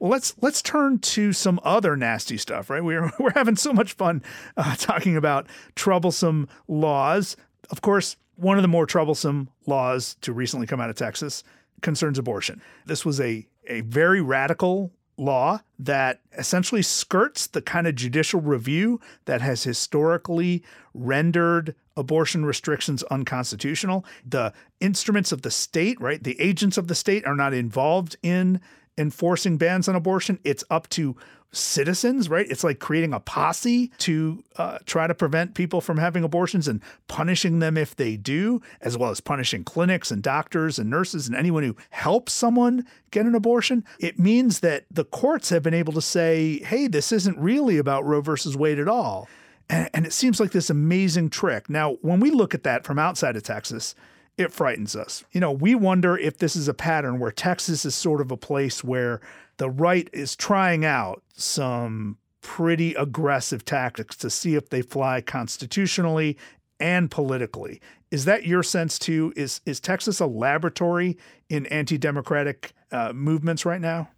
Well, 0.00 0.10
let's 0.10 0.34
let's 0.40 0.62
turn 0.62 0.98
to 0.98 1.32
some 1.34 1.60
other 1.62 1.94
nasty 1.94 2.38
stuff, 2.38 2.70
right? 2.70 2.82
We're 2.82 3.12
we're 3.20 3.34
having 3.34 3.56
so 3.56 3.72
much 3.72 3.92
fun 3.92 4.22
uh, 4.56 4.74
talking 4.76 5.16
about 5.16 5.46
troublesome 5.76 6.48
laws. 6.66 7.36
Of 7.70 7.82
course, 7.82 8.16
one 8.36 8.56
of 8.56 8.62
the 8.62 8.68
more 8.68 8.86
troublesome 8.86 9.50
laws 9.66 10.16
to 10.22 10.32
recently 10.32 10.66
come 10.66 10.80
out 10.80 10.90
of 10.90 10.96
Texas 10.96 11.44
concerns 11.82 12.18
abortion. 12.18 12.60
This 12.86 13.04
was 13.04 13.20
a 13.20 13.46
a 13.68 13.82
very 13.82 14.22
radical 14.22 14.90
law 15.18 15.60
that 15.78 16.20
essentially 16.38 16.80
skirts 16.80 17.46
the 17.46 17.60
kind 17.60 17.86
of 17.86 17.94
judicial 17.94 18.40
review 18.40 18.98
that 19.26 19.42
has 19.42 19.64
historically 19.64 20.64
rendered 20.94 21.74
abortion 21.94 22.46
restrictions 22.46 23.02
unconstitutional. 23.04 24.02
The 24.26 24.54
instruments 24.80 25.30
of 25.30 25.42
the 25.42 25.50
state, 25.50 26.00
right? 26.00 26.22
The 26.22 26.40
agents 26.40 26.78
of 26.78 26.88
the 26.88 26.94
state 26.94 27.26
are 27.26 27.36
not 27.36 27.52
involved 27.52 28.16
in 28.22 28.62
enforcing 29.00 29.56
bans 29.56 29.88
on 29.88 29.96
abortion. 29.96 30.38
It's 30.44 30.62
up 30.70 30.88
to 30.90 31.16
citizens, 31.52 32.28
right? 32.28 32.46
It's 32.48 32.62
like 32.62 32.78
creating 32.78 33.12
a 33.12 33.18
posse 33.18 33.90
to 33.98 34.44
uh, 34.56 34.78
try 34.86 35.06
to 35.06 35.14
prevent 35.14 35.54
people 35.54 35.80
from 35.80 35.98
having 35.98 36.22
abortions 36.22 36.68
and 36.68 36.80
punishing 37.08 37.58
them 37.58 37.76
if 37.76 37.96
they 37.96 38.16
do, 38.16 38.62
as 38.80 38.96
well 38.96 39.10
as 39.10 39.20
punishing 39.20 39.64
clinics 39.64 40.10
and 40.10 40.22
doctors 40.22 40.78
and 40.78 40.88
nurses 40.88 41.26
and 41.26 41.36
anyone 41.36 41.64
who 41.64 41.74
helps 41.90 42.32
someone 42.32 42.86
get 43.10 43.26
an 43.26 43.34
abortion. 43.34 43.84
It 43.98 44.18
means 44.18 44.60
that 44.60 44.84
the 44.90 45.04
courts 45.04 45.48
have 45.48 45.62
been 45.62 45.74
able 45.74 45.92
to 45.94 46.02
say, 46.02 46.60
hey, 46.60 46.86
this 46.86 47.10
isn't 47.10 47.38
really 47.38 47.78
about 47.78 48.04
Roe 48.04 48.20
versus 48.20 48.56
Wade 48.56 48.78
at 48.78 48.88
all. 48.88 49.28
And, 49.68 49.90
and 49.92 50.06
it 50.06 50.12
seems 50.12 50.38
like 50.38 50.52
this 50.52 50.70
amazing 50.70 51.30
trick. 51.30 51.68
Now, 51.68 51.94
when 52.02 52.20
we 52.20 52.30
look 52.30 52.54
at 52.54 52.62
that 52.64 52.84
from 52.84 52.98
outside 52.98 53.36
of 53.36 53.42
Texas, 53.42 53.94
it 54.40 54.52
frightens 54.52 54.96
us. 54.96 55.22
You 55.32 55.40
know, 55.40 55.52
we 55.52 55.74
wonder 55.74 56.16
if 56.16 56.38
this 56.38 56.56
is 56.56 56.66
a 56.66 56.74
pattern 56.74 57.18
where 57.18 57.30
Texas 57.30 57.84
is 57.84 57.94
sort 57.94 58.20
of 58.20 58.30
a 58.30 58.36
place 58.36 58.82
where 58.82 59.20
the 59.58 59.68
right 59.68 60.08
is 60.12 60.34
trying 60.34 60.84
out 60.84 61.22
some 61.34 62.16
pretty 62.40 62.94
aggressive 62.94 63.64
tactics 63.64 64.16
to 64.16 64.30
see 64.30 64.54
if 64.54 64.70
they 64.70 64.80
fly 64.80 65.20
constitutionally 65.20 66.38
and 66.80 67.10
politically. 67.10 67.80
Is 68.10 68.24
that 68.24 68.46
your 68.46 68.62
sense 68.62 68.98
too? 68.98 69.32
Is 69.36 69.60
is 69.66 69.78
Texas 69.78 70.18
a 70.20 70.26
laboratory 70.26 71.18
in 71.50 71.66
anti-democratic 71.66 72.72
uh, 72.90 73.12
movements 73.12 73.66
right 73.66 73.80
now? 73.80 74.08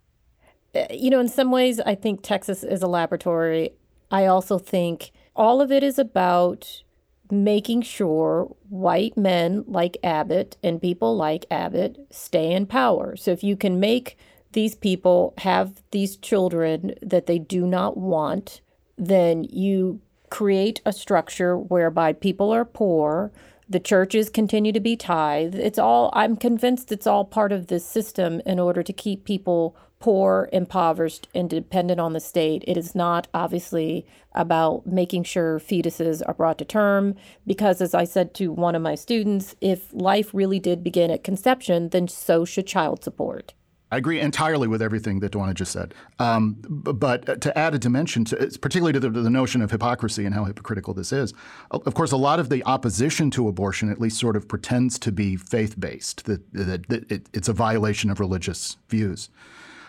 Uh, 0.73 0.85
you 0.89 1.09
know, 1.09 1.19
in 1.19 1.27
some 1.27 1.51
ways, 1.51 1.81
I 1.81 1.95
think 1.95 2.21
Texas 2.23 2.63
is 2.63 2.81
a 2.81 2.87
laboratory. 2.87 3.73
I 4.09 4.25
also 4.25 4.57
think 4.57 5.11
all 5.35 5.59
of 5.59 5.71
it 5.71 5.83
is 5.83 5.99
about 5.99 6.83
making 7.31 7.81
sure 7.81 8.55
white 8.69 9.17
men 9.17 9.63
like 9.67 9.97
Abbott 10.03 10.57
and 10.63 10.81
people 10.81 11.15
like 11.15 11.45
Abbott 11.49 11.97
stay 12.09 12.51
in 12.51 12.65
power. 12.65 13.15
So 13.15 13.31
if 13.31 13.43
you 13.43 13.55
can 13.55 13.79
make 13.79 14.17
these 14.51 14.75
people 14.75 15.33
have 15.39 15.81
these 15.91 16.15
children 16.15 16.93
that 17.01 17.25
they 17.25 17.39
do 17.39 17.65
not 17.65 17.97
want, 17.97 18.61
then 18.97 19.43
you 19.45 19.99
create 20.29 20.81
a 20.85 20.93
structure 20.93 21.57
whereby 21.57 22.13
people 22.13 22.51
are 22.51 22.65
poor, 22.65 23.31
the 23.69 23.79
churches 23.79 24.29
continue 24.29 24.71
to 24.71 24.79
be 24.79 24.95
tithe. 24.95 25.55
It's 25.55 25.79
all, 25.79 26.11
I'm 26.13 26.35
convinced 26.35 26.91
it's 26.91 27.07
all 27.07 27.25
part 27.25 27.51
of 27.51 27.67
this 27.67 27.85
system 27.85 28.41
in 28.45 28.59
order 28.59 28.83
to 28.83 28.93
keep 28.93 29.25
people 29.25 29.75
poor, 30.03 30.49
impoverished, 30.51 31.29
and 31.33 31.49
dependent 31.49 31.97
on 31.97 32.11
the 32.11 32.19
state. 32.19 32.61
It 32.67 32.75
is 32.75 32.93
not 32.93 33.29
obviously 33.33 34.05
about 34.33 34.85
making 34.85 35.23
sure 35.23 35.59
fetuses 35.59 36.21
are 36.27 36.33
brought 36.33 36.57
to 36.57 36.65
term, 36.65 37.15
because 37.47 37.79
as 37.79 37.93
I 37.93 38.03
said 38.03 38.33
to 38.33 38.51
one 38.51 38.75
of 38.75 38.81
my 38.81 38.95
students, 38.95 39.55
if 39.61 39.93
life 39.93 40.33
really 40.33 40.59
did 40.59 40.83
begin 40.83 41.09
at 41.09 41.23
conception, 41.23 41.87
then 41.87 42.09
so 42.09 42.43
should 42.43 42.67
child 42.67 43.01
support. 43.01 43.53
I 43.93 43.97
agree 43.97 44.19
entirely 44.19 44.67
with 44.67 44.81
everything 44.81 45.21
that 45.21 45.31
Dwonna 45.31 45.53
just 45.53 45.71
said. 45.71 45.93
Um, 46.19 46.57
but 46.67 47.39
to 47.41 47.57
add 47.57 47.73
a 47.73 47.79
dimension, 47.79 48.25
to, 48.25 48.35
particularly 48.59 48.91
to 48.91 48.99
the, 48.99 49.09
the, 49.09 49.29
notion 49.29 49.61
of 49.61 49.71
hypocrisy 49.71 50.25
and 50.25 50.35
how 50.35 50.43
hypocritical 50.43 50.93
this 50.93 51.13
is, 51.13 51.33
of 51.71 51.93
course, 51.93 52.11
a 52.11 52.17
lot 52.17 52.41
of 52.41 52.49
the 52.49 52.61
opposition 52.65 53.31
to 53.31 53.47
abortion 53.47 53.89
at 53.89 54.01
least 54.01 54.19
sort 54.19 54.35
of 54.35 54.49
pretends 54.49 54.99
to 54.99 55.13
be 55.13 55.37
faith 55.37 55.79
based, 55.79 56.25
that, 56.25 56.41
that, 56.51 56.89
that 56.89 57.09
it, 57.09 57.29
it's 57.33 57.47
a 57.47 57.53
violation 57.53 58.09
of 58.09 58.19
religious 58.19 58.75
views. 58.89 59.29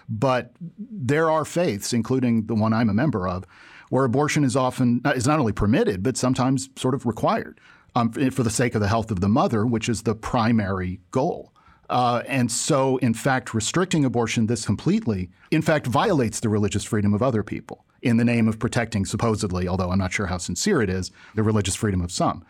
But 0.08 0.52
there 0.78 1.30
are 1.30 1.44
faiths, 1.44 1.92
including 1.92 2.46
the 2.46 2.54
one 2.54 2.72
I'm 2.72 2.90
a 2.90 2.94
member 2.94 3.28
of, 3.28 3.44
where 3.90 4.04
abortion 4.04 4.44
is 4.44 4.56
often 4.56 5.00
is 5.14 5.26
not 5.26 5.38
only 5.38 5.52
permitted 5.52 6.02
but 6.02 6.16
sometimes 6.16 6.68
sort 6.76 6.94
of 6.94 7.06
required 7.06 7.60
um, 7.94 8.10
for 8.12 8.42
the 8.42 8.50
sake 8.50 8.74
of 8.74 8.80
the 8.80 8.88
health 8.88 9.10
of 9.10 9.20
the 9.20 9.28
mother, 9.28 9.64
which 9.66 9.88
is 9.88 10.02
the 10.02 10.14
primary 10.14 11.00
goal. 11.10 11.52
Uh, 11.90 12.22
and 12.26 12.50
so, 12.50 12.96
in 12.98 13.12
fact, 13.12 13.52
restricting 13.52 14.04
abortion 14.04 14.46
this 14.46 14.64
completely, 14.64 15.30
in 15.50 15.62
fact, 15.62 15.86
violates 15.86 16.40
the 16.40 16.48
religious 16.48 16.82
freedom 16.82 17.12
of 17.12 17.22
other 17.22 17.42
people 17.42 17.84
in 18.02 18.16
the 18.16 18.24
name 18.24 18.48
of 18.48 18.58
protecting, 18.58 19.04
supposedly, 19.04 19.68
although 19.68 19.90
I'm 19.90 19.98
not 19.98 20.12
sure 20.12 20.26
how 20.26 20.38
sincere 20.38 20.82
it 20.82 20.90
is, 20.90 21.10
the 21.34 21.42
religious 21.42 21.74
freedom 21.74 22.00
of 22.00 22.10
some. 22.10 22.44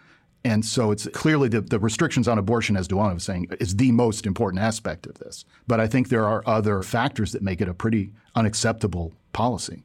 And 0.44 0.64
so 0.64 0.90
it's 0.90 1.08
clearly 1.08 1.48
the, 1.48 1.62
the 1.62 1.78
restrictions 1.78 2.28
on 2.28 2.38
abortion, 2.38 2.76
as 2.76 2.86
Dwonna 2.86 3.14
was 3.14 3.24
saying, 3.24 3.48
is 3.60 3.76
the 3.76 3.92
most 3.92 4.26
important 4.26 4.62
aspect 4.62 5.06
of 5.06 5.14
this. 5.18 5.44
But 5.66 5.80
I 5.80 5.86
think 5.86 6.08
there 6.08 6.26
are 6.26 6.42
other 6.46 6.82
factors 6.82 7.32
that 7.32 7.42
make 7.42 7.62
it 7.62 7.68
a 7.68 7.74
pretty 7.74 8.12
unacceptable 8.34 9.14
policy. 9.32 9.84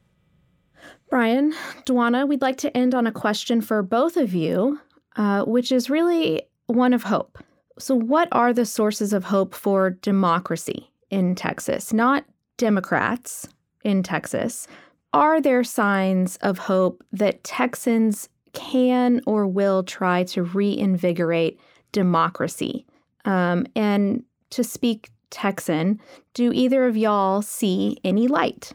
Bryan, 1.08 1.54
Dwonna, 1.86 2.28
we'd 2.28 2.42
like 2.42 2.58
to 2.58 2.76
end 2.76 2.94
on 2.94 3.06
a 3.06 3.12
question 3.12 3.60
for 3.60 3.82
both 3.82 4.16
of 4.16 4.34
you, 4.34 4.78
uh, 5.16 5.44
which 5.44 5.72
is 5.72 5.90
really 5.90 6.42
one 6.66 6.92
of 6.92 7.04
hope. 7.04 7.38
So, 7.78 7.94
what 7.94 8.28
are 8.30 8.52
the 8.52 8.66
sources 8.66 9.12
of 9.12 9.24
hope 9.24 9.54
for 9.54 9.90
democracy 9.90 10.90
in 11.08 11.34
Texas? 11.34 11.92
Not 11.92 12.24
Democrats 12.58 13.48
in 13.82 14.02
Texas. 14.02 14.68
Are 15.12 15.40
there 15.40 15.64
signs 15.64 16.36
of 16.36 16.58
hope 16.58 17.02
that 17.12 17.42
Texans 17.42 18.28
can 18.52 19.20
or 19.26 19.46
will 19.46 19.82
try 19.82 20.24
to 20.24 20.42
reinvigorate 20.42 21.60
democracy? 21.92 22.86
Um, 23.24 23.66
and 23.74 24.24
to 24.50 24.64
speak 24.64 25.10
Texan, 25.30 26.00
do 26.34 26.52
either 26.52 26.86
of 26.86 26.96
y'all 26.96 27.42
see 27.42 27.98
any 28.04 28.26
light? 28.28 28.72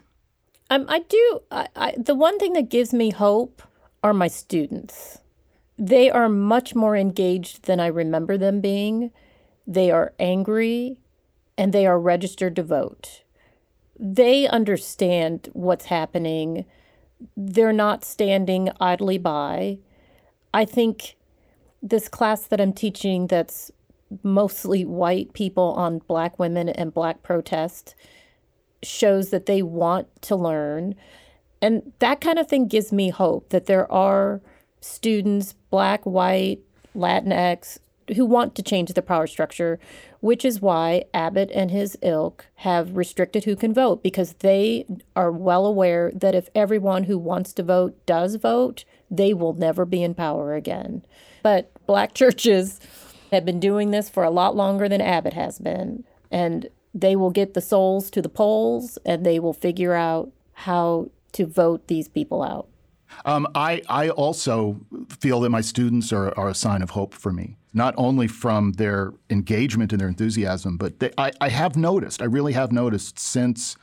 Um, 0.70 0.86
I 0.88 1.00
do. 1.00 1.40
I, 1.50 1.68
I, 1.76 1.94
the 1.96 2.14
one 2.14 2.38
thing 2.38 2.54
that 2.54 2.68
gives 2.68 2.92
me 2.92 3.10
hope 3.10 3.62
are 4.02 4.14
my 4.14 4.28
students. 4.28 5.18
They 5.78 6.10
are 6.10 6.28
much 6.28 6.74
more 6.74 6.96
engaged 6.96 7.64
than 7.64 7.80
I 7.80 7.86
remember 7.86 8.38
them 8.38 8.60
being. 8.60 9.10
They 9.66 9.90
are 9.90 10.14
angry 10.18 10.96
and 11.58 11.72
they 11.72 11.86
are 11.86 11.98
registered 11.98 12.56
to 12.56 12.62
vote. 12.62 13.22
They 13.98 14.46
understand 14.46 15.48
what's 15.52 15.86
happening. 15.86 16.66
They're 17.36 17.72
not 17.72 18.04
standing 18.04 18.70
idly 18.80 19.18
by. 19.18 19.78
I 20.52 20.64
think 20.64 21.16
this 21.82 22.08
class 22.08 22.46
that 22.46 22.60
I'm 22.60 22.72
teaching 22.72 23.26
that's 23.26 23.70
mostly 24.22 24.84
white 24.84 25.32
people 25.32 25.72
on 25.76 25.98
black 25.98 26.38
women 26.38 26.68
and 26.68 26.94
black 26.94 27.22
protest 27.22 27.94
shows 28.82 29.30
that 29.30 29.46
they 29.46 29.62
want 29.62 30.08
to 30.22 30.36
learn. 30.36 30.94
And 31.60 31.92
that 31.98 32.20
kind 32.20 32.38
of 32.38 32.48
thing 32.48 32.68
gives 32.68 32.92
me 32.92 33.10
hope 33.10 33.48
that 33.48 33.66
there 33.66 33.90
are 33.90 34.40
students, 34.80 35.54
black, 35.70 36.04
white, 36.04 36.60
Latinx, 36.94 37.78
who 38.14 38.24
want 38.24 38.54
to 38.54 38.62
change 38.62 38.92
the 38.92 39.02
power 39.02 39.26
structure, 39.26 39.78
which 40.20 40.44
is 40.44 40.60
why 40.60 41.04
Abbott 41.12 41.50
and 41.54 41.70
his 41.70 41.96
ilk 42.02 42.46
have 42.56 42.96
restricted 42.96 43.44
who 43.44 43.56
can 43.56 43.74
vote 43.74 44.02
because 44.02 44.34
they 44.34 44.86
are 45.14 45.32
well 45.32 45.66
aware 45.66 46.12
that 46.14 46.34
if 46.34 46.48
everyone 46.54 47.04
who 47.04 47.18
wants 47.18 47.52
to 47.54 47.62
vote 47.62 47.96
does 48.06 48.36
vote, 48.36 48.84
they 49.10 49.34
will 49.34 49.52
never 49.52 49.84
be 49.84 50.02
in 50.02 50.14
power 50.14 50.54
again. 50.54 51.04
But 51.42 51.70
black 51.86 52.14
churches 52.14 52.80
have 53.32 53.44
been 53.44 53.60
doing 53.60 53.90
this 53.90 54.08
for 54.08 54.24
a 54.24 54.30
lot 54.30 54.54
longer 54.54 54.88
than 54.88 55.00
Abbott 55.00 55.34
has 55.34 55.58
been, 55.58 56.04
and 56.30 56.68
they 56.94 57.16
will 57.16 57.30
get 57.30 57.54
the 57.54 57.60
souls 57.60 58.10
to 58.10 58.22
the 58.22 58.28
polls 58.28 58.98
and 59.04 59.24
they 59.24 59.38
will 59.38 59.52
figure 59.52 59.92
out 59.92 60.32
how 60.54 61.10
to 61.32 61.44
vote 61.44 61.86
these 61.88 62.08
people 62.08 62.42
out. 62.42 62.68
Um, 63.24 63.46
I, 63.54 63.82
I 63.88 64.10
also 64.10 64.80
feel 65.08 65.40
that 65.40 65.50
my 65.50 65.60
students 65.60 66.12
are, 66.12 66.36
are 66.38 66.48
a 66.48 66.54
sign 66.54 66.82
of 66.82 66.90
hope 66.90 67.14
for 67.14 67.32
me, 67.32 67.56
not 67.72 67.94
only 67.96 68.26
from 68.26 68.72
their 68.72 69.12
engagement 69.30 69.92
and 69.92 70.00
their 70.00 70.08
enthusiasm, 70.08 70.76
but 70.76 71.00
they, 71.00 71.10
I, 71.18 71.32
I 71.40 71.48
have 71.48 71.76
noticed, 71.76 72.22
I 72.22 72.26
really 72.26 72.52
have 72.52 72.72
noticed 72.72 73.18
since, 73.18 73.76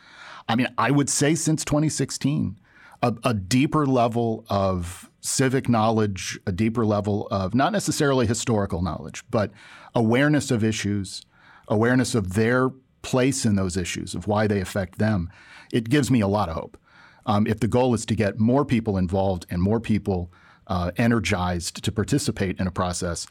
I 0.48 0.56
mean, 0.56 0.68
I 0.78 0.92
would 0.92 1.10
say 1.10 1.36
since 1.36 1.66
2016, 1.66 2.60
a, 3.02 3.14
a 3.24 3.34
deeper 3.34 3.86
level 3.86 4.46
of 4.50 5.10
civic 5.20 5.70
knowledge, 5.70 6.40
a 6.46 6.52
deeper 6.52 6.86
level 6.86 7.28
of 7.32 7.54
not 7.54 7.72
necessarily 7.72 8.26
historical 8.26 8.82
knowledge, 8.82 9.24
but 9.30 9.52
awareness 9.96 10.52
of 10.52 10.64
issues, 10.64 11.26
awareness 11.68 12.14
of 12.16 12.34
their 12.34 12.70
place 13.02 13.46
in 13.46 13.56
those 13.56 13.78
issues, 13.78 14.16
of 14.16 14.28
why 14.28 14.48
they 14.48 14.60
affect 14.60 15.00
them. 15.00 15.30
It 15.72 15.90
gives 15.90 16.10
me 16.12 16.22
a 16.22 16.28
lot 16.28 16.50
of 16.50 16.56
hope. 16.56 16.78
Um, 17.26 17.48
if 17.48 17.60
the 17.60 17.68
goal 17.68 17.94
is 17.94 18.06
to 18.08 18.16
get 18.16 18.40
more 18.40 18.66
people 18.66 18.98
involved 18.98 19.46
and 19.50 19.62
more 19.62 19.80
people 19.80 20.32
uh, 20.68 20.92
energized 20.98 21.84
to 21.84 21.92
participate 21.92 22.60
in 22.60 22.68
a 22.68 22.72
process, 22.72 23.28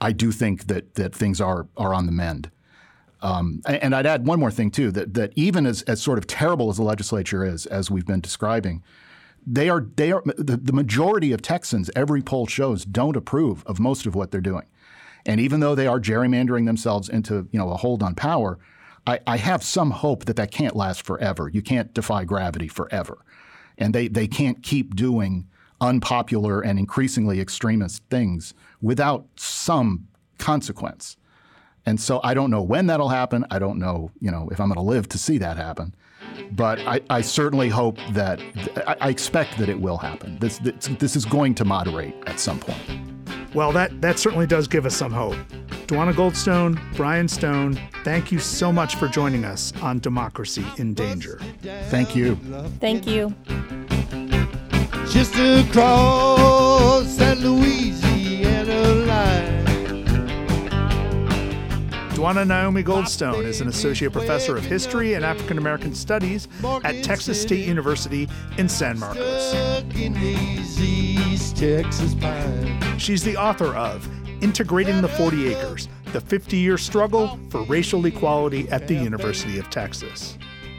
I 0.00 0.12
do 0.12 0.32
think 0.32 0.66
that 0.66 0.94
that 0.94 1.14
things 1.14 1.40
are 1.40 1.66
are 1.76 1.94
on 1.94 2.06
the 2.06 2.12
mend. 2.12 2.50
Um, 3.20 3.62
and 3.66 3.94
I'd 3.94 4.06
add 4.06 4.26
one 4.26 4.38
more 4.38 4.50
thing 4.50 4.70
too 4.70 4.90
that 4.92 5.14
that 5.14 5.32
even 5.34 5.66
as, 5.66 5.82
as 5.82 6.00
sort 6.00 6.18
of 6.18 6.26
terrible 6.26 6.70
as 6.70 6.76
the 6.76 6.84
legislature 6.84 7.44
is, 7.44 7.66
as 7.66 7.90
we've 7.90 8.06
been 8.06 8.20
describing, 8.20 8.82
they 9.46 9.68
are 9.68 9.86
they 9.96 10.12
are 10.12 10.22
the, 10.36 10.56
the 10.56 10.72
majority 10.72 11.32
of 11.32 11.42
Texans. 11.42 11.90
Every 11.96 12.22
poll 12.22 12.46
shows 12.46 12.84
don't 12.84 13.16
approve 13.16 13.64
of 13.66 13.80
most 13.80 14.06
of 14.06 14.14
what 14.14 14.30
they're 14.30 14.40
doing, 14.40 14.66
and 15.26 15.40
even 15.40 15.60
though 15.60 15.74
they 15.74 15.86
are 15.86 16.00
gerrymandering 16.00 16.66
themselves 16.66 17.08
into 17.08 17.48
you 17.50 17.58
know 17.58 17.70
a 17.70 17.76
hold 17.76 18.02
on 18.02 18.14
power, 18.14 18.58
I, 19.08 19.20
I 19.26 19.36
have 19.38 19.62
some 19.62 19.90
hope 19.90 20.26
that 20.26 20.36
that 20.36 20.50
can't 20.50 20.76
last 20.76 21.02
forever. 21.02 21.48
You 21.48 21.62
can't 21.62 21.94
defy 21.94 22.24
gravity 22.24 22.68
forever. 22.68 23.24
And 23.78 23.94
they, 23.94 24.06
they 24.06 24.28
can't 24.28 24.62
keep 24.62 24.94
doing 24.94 25.48
unpopular 25.80 26.60
and 26.60 26.78
increasingly 26.78 27.40
extremist 27.40 28.02
things 28.10 28.52
without 28.82 29.24
some 29.36 30.08
consequence. 30.36 31.16
And 31.86 31.98
so 31.98 32.20
I 32.22 32.34
don't 32.34 32.50
know 32.50 32.60
when 32.60 32.86
that'll 32.86 33.08
happen. 33.08 33.46
I 33.50 33.58
don't 33.58 33.78
know, 33.78 34.10
you 34.20 34.30
know, 34.30 34.46
if 34.52 34.60
I'm 34.60 34.68
going 34.68 34.76
to 34.76 34.82
live 34.82 35.08
to 35.08 35.18
see 35.18 35.38
that 35.38 35.56
happen. 35.56 35.94
But 36.52 36.78
I, 36.80 37.00
I 37.08 37.22
certainly 37.22 37.70
hope 37.70 37.96
that 38.12 38.40
I, 38.86 38.96
I 39.00 39.08
expect 39.08 39.56
that 39.56 39.70
it 39.70 39.80
will 39.80 39.96
happen. 39.96 40.38
This, 40.38 40.58
this 40.58 40.88
this 40.98 41.16
is 41.16 41.24
going 41.24 41.54
to 41.54 41.64
moderate 41.64 42.14
at 42.26 42.38
some 42.38 42.58
point. 42.58 43.17
Well, 43.54 43.72
that 43.72 44.00
that 44.00 44.18
certainly 44.18 44.46
does 44.46 44.68
give 44.68 44.86
us 44.86 44.94
some 44.94 45.12
hope. 45.12 45.36
Dwonna 45.86 46.12
Goldstone, 46.12 46.78
Bryan 46.96 47.28
Stone, 47.28 47.80
thank 48.04 48.30
you 48.30 48.38
so 48.38 48.70
much 48.70 48.96
for 48.96 49.08
joining 49.08 49.46
us 49.46 49.72
on 49.80 50.00
Democracy 50.00 50.64
in 50.76 50.92
Danger. 50.92 51.40
Thank 51.88 52.14
you. 52.14 52.36
Thank 52.78 53.06
you. 53.06 53.34
Just 55.10 55.34
across 55.34 57.16
that 57.16 57.38
Louisiana 57.38 58.07
Dwonna 62.18 62.44
Naomi 62.44 62.82
Goldstone 62.82 63.44
is 63.44 63.60
an 63.60 63.68
associate 63.68 64.12
professor 64.12 64.56
of 64.56 64.64
history 64.64 65.14
and 65.14 65.24
African 65.24 65.56
American 65.56 65.94
studies 65.94 66.48
at 66.82 67.04
Texas 67.04 67.40
State 67.40 67.64
University 67.64 68.28
in 68.56 68.68
San 68.68 68.98
Marcos. 68.98 69.54
She's 73.00 73.22
the 73.22 73.36
author 73.36 73.72
of 73.76 74.08
Integrating 74.42 75.00
the 75.00 75.06
40 75.06 75.54
Acres 75.54 75.88
The 76.12 76.20
50 76.20 76.56
Year 76.56 76.76
Struggle 76.76 77.38
for 77.50 77.62
Racial 77.62 78.04
Equality 78.04 78.68
at 78.70 78.88
the 78.88 78.96
University 78.96 79.60
of 79.60 79.70
Texas. 79.70 80.36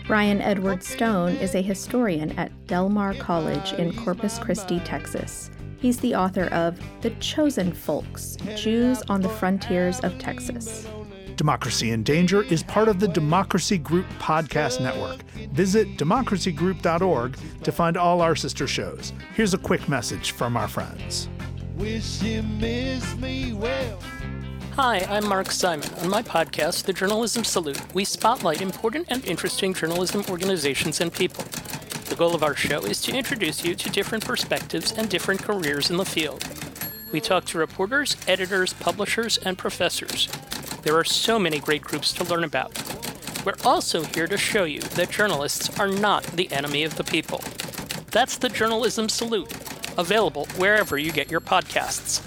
Bryan 0.08 0.41
Edward 0.41 0.84
Stone 0.84 1.38
is 1.38 1.56
a 1.56 1.62
historian 1.62 2.38
at 2.38 2.52
Del 2.67 2.89
Mar 2.89 3.13
College 3.13 3.71
in 3.75 3.95
Corpus 3.95 4.39
Christi, 4.39 4.82
Texas. 4.82 5.52
He's 5.80 5.99
the 5.99 6.15
author 6.15 6.47
of 6.47 6.78
The 6.99 7.12
Chosen 7.21 7.71
Folks 7.71 8.36
Jews 8.58 9.02
on 9.04 9.21
the 9.21 9.30
Frontiers 9.30 10.02
of 10.02 10.19
Texas. 10.19 10.86
Democracy 11.39 11.91
in 11.91 12.04
Danger 12.04 12.43
is 12.43 12.63
part 12.63 12.89
of 12.89 12.99
the 12.99 13.08
Democracy 13.08 13.78
Group 13.78 14.06
podcast 14.19 14.82
network. 14.82 15.21
Visit 15.54 15.88
democracygroup.org 15.97 17.38
to 17.63 17.71
find 17.71 17.95
all 17.95 18.19
our 18.19 18.36
sister 18.36 18.67
shows. 18.67 19.13
Here's 19.36 19.54
a 19.54 19.58
quick 19.58 19.88
message 19.88 20.32
from 20.32 20.58
our 20.58 20.67
friends. 20.67 21.30
Hi, 24.75 24.97
I'm 25.10 25.30
Mark 25.30 25.52
Simon. 25.52 25.88
On 26.02 26.10
my 26.10 26.21
podcast, 26.21 26.84
The 26.84 26.91
Journalism 26.91 27.45
Salute, 27.45 27.93
we 27.93 28.04
spotlight 28.04 28.60
important 28.60 29.08
and 29.10 29.23
interesting 29.23 29.73
journalism 29.73 30.25
organizations 30.30 30.99
and 30.99 31.13
people. 31.13 31.45
The 32.10 32.17
goal 32.17 32.36
of 32.36 32.43
our 32.43 32.54
show 32.54 32.82
is 32.82 33.02
to 33.04 33.15
introduce 33.15 33.63
you 33.63 33.75
to 33.75 33.89
different 33.89 34.25
perspectives 34.25 34.91
and 34.91 35.08
different 35.08 35.41
careers 35.41 35.89
in 35.89 35.95
the 35.95 36.04
field. 36.04 36.43
We 37.13 37.21
talk 37.21 37.45
to 37.45 37.58
reporters, 37.58 38.17
editors, 38.28 38.73
publishers, 38.73 39.38
and 39.38 39.58
professors. 39.58 40.28
There 40.81 40.95
are 40.95 41.03
so 41.03 41.37
many 41.37 41.59
great 41.59 41.81
groups 41.81 42.13
to 42.13 42.23
learn 42.23 42.45
about. 42.45 42.71
We're 43.45 43.55
also 43.65 44.03
here 44.03 44.27
to 44.27 44.37
show 44.37 44.63
you 44.63 44.81
that 44.81 45.09
journalists 45.09 45.77
are 45.79 45.87
not 45.87 46.23
the 46.23 46.51
enemy 46.51 46.83
of 46.83 46.95
the 46.95 47.03
people. 47.03 47.41
That's 48.11 48.37
the 48.37 48.49
Journalism 48.49 49.09
Salute, 49.09 49.51
available 49.97 50.45
wherever 50.57 50.97
you 50.97 51.11
get 51.11 51.29
your 51.29 51.41
podcasts. 51.41 52.23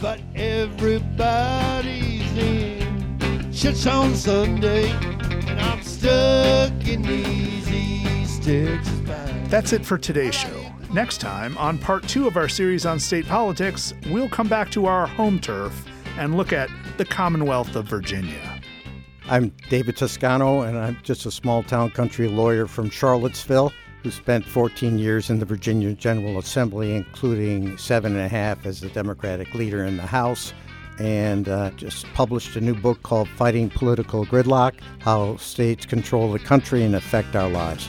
But 0.00 0.20
everybody's 0.34 2.36
in 2.36 3.52
church 3.52 3.86
on 3.86 4.14
Sunday, 4.14 4.90
and 4.90 5.60
I'm 5.60 5.82
stuck 5.82 6.72
in 6.86 7.02
these 7.02 7.70
East 7.70 8.42
Texas 8.42 9.00
pines. 9.06 9.50
That's 9.50 9.72
it 9.72 9.84
for 9.84 9.96
today's 9.96 10.34
show. 10.34 10.66
Next 10.92 11.22
time, 11.22 11.56
on 11.56 11.78
part 11.78 12.06
two 12.06 12.26
of 12.26 12.36
our 12.36 12.48
series 12.48 12.84
on 12.84 13.00
state 13.00 13.26
politics, 13.26 13.94
we'll 14.10 14.28
come 14.28 14.48
back 14.48 14.70
to 14.72 14.86
our 14.86 15.06
home 15.06 15.38
turf 15.38 15.86
and 16.18 16.36
look 16.36 16.52
at 16.52 16.68
the 16.98 17.04
Commonwealth 17.04 17.74
of 17.74 17.86
Virginia. 17.86 18.60
I'm 19.26 19.52
David 19.70 19.96
Toscano, 19.96 20.62
and 20.62 20.76
I'm 20.76 20.98
just 21.02 21.24
a 21.26 21.30
small 21.30 21.62
town 21.62 21.90
country 21.90 22.28
lawyer 22.28 22.66
from 22.66 22.90
Charlottesville 22.90 23.72
who 24.02 24.10
spent 24.10 24.44
14 24.44 24.98
years 24.98 25.30
in 25.30 25.38
the 25.38 25.44
Virginia 25.44 25.92
General 25.94 26.38
Assembly, 26.38 26.94
including 26.94 27.78
seven 27.78 28.12
and 28.12 28.20
a 28.20 28.28
half 28.28 28.66
as 28.66 28.80
the 28.80 28.88
Democratic 28.90 29.54
leader 29.54 29.84
in 29.84 29.96
the 29.96 30.06
House, 30.06 30.52
and 30.98 31.48
uh, 31.48 31.70
just 31.70 32.06
published 32.12 32.56
a 32.56 32.60
new 32.60 32.74
book 32.74 33.02
called 33.02 33.28
Fighting 33.28 33.70
Political 33.70 34.26
Gridlock 34.26 34.74
How 34.98 35.36
States 35.36 35.86
Control 35.86 36.32
the 36.32 36.38
Country 36.38 36.82
and 36.82 36.94
Affect 36.94 37.34
Our 37.36 37.48
Lives. 37.48 37.88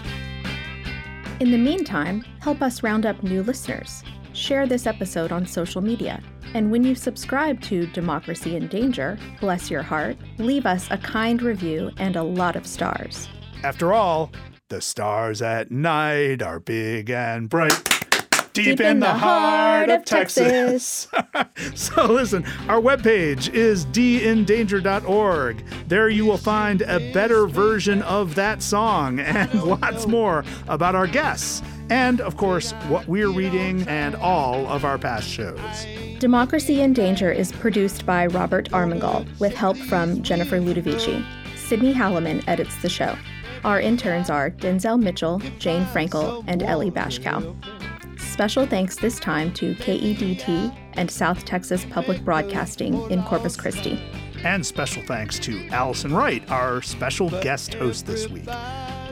In 1.40 1.52
the 1.52 1.58
meantime, 1.58 2.24
help 2.40 2.62
us 2.62 2.84
round 2.84 3.06
up 3.06 3.22
new 3.24 3.44
listeners. 3.44 4.04
Share 4.34 4.66
this 4.66 4.88
episode 4.88 5.32
on 5.32 5.46
social 5.46 5.82
media. 5.82 6.22
And 6.56 6.72
when 6.72 6.84
you 6.84 6.96
subscribe 6.96 7.62
to 7.62 7.86
Democracy 7.88 8.56
in 8.56 8.68
Danger, 8.68 9.18
bless 9.40 9.70
your 9.70 9.84
heart, 9.84 10.18
leave 10.40 10.66
us 10.66 10.88
a 10.90 10.98
kind 10.98 11.42
review 11.42 11.92
and 11.98 12.16
a 12.16 12.24
lot 12.24 12.56
of 12.56 12.66
stars. 12.66 13.30
After 13.64 13.94
all, 13.94 14.32
the 14.70 14.82
stars 14.82 15.42
at 15.42 15.70
night 15.70 16.42
are 16.42 16.60
big 16.60 17.12
and 17.12 17.48
bright. 17.48 17.80
Deep, 18.54 18.78
Deep 18.78 18.82
in 18.82 19.00
the 19.00 19.14
heart 19.14 19.90
of 19.90 20.06
Texas. 20.06 21.08
so 21.76 22.06
listen, 22.06 22.46
our 22.68 22.80
webpage 22.80 23.52
is 23.52 23.86
dindanger.org. 23.88 25.64
There 25.88 26.10
you 26.10 26.26
will 26.26 26.38
find 26.38 26.84
a 26.84 27.12
better 27.14 27.48
version 27.48 28.04
of 28.04 28.36
that 28.36 28.62
song 28.62 29.20
and 29.20 29.52
lots 29.64 30.06
more 30.06 30.44
about 30.68 30.94
our 30.94 31.08
guests. 31.08 31.64
And 31.90 32.22
of 32.22 32.38
course, 32.38 32.72
what 32.88 33.08
we're 33.08 33.32
reading 33.32 33.88
and 33.88 34.16
all 34.16 34.68
of 34.68 34.86
our 34.86 34.98
past 34.98 35.28
shows. 35.28 35.60
Democracy 36.20 36.82
in 36.82 36.94
Danger 36.94 37.32
is 37.32 37.52
produced 37.52 38.06
by 38.06 38.28
Robert 38.28 38.70
Armengol 38.72 39.28
with 39.40 39.54
help 39.54 39.78
from 39.78 40.22
Jennifer 40.24 40.60
Ludovici. 40.60 41.26
Sydney 41.58 41.94
Halliman 41.94 42.44
edits 42.48 42.82
the 42.82 42.90
show. 42.90 43.18
Our 43.64 43.80
interns 43.80 44.30
are 44.30 44.52
Denzel 44.52 45.02
Mitchell, 45.02 45.40
Jane 45.58 45.86
Frankel, 45.86 46.44
and 46.48 46.64
Ellie 46.64 46.92
Bashkow. 46.92 47.56
Special 48.20 48.66
thanks 48.66 48.96
this 48.98 49.20
time 49.20 49.54
to 49.54 49.76
KEDT 49.76 50.76
and 50.94 51.10
South 51.10 51.46
Texas 51.46 51.86
Public 51.90 52.24
Broadcasting 52.26 53.10
in 53.12 53.24
Corpus 53.24 53.56
Christi. 53.56 54.00
And 54.44 54.66
special 54.66 55.04
thanks 55.04 55.40
to 55.40 55.68
Allison 55.70 56.14
Wright, 56.14 56.50
our 56.50 56.82
special 56.82 57.30
guest 57.30 57.74
host 57.76 58.06
this 58.06 58.28
week. 58.28 58.50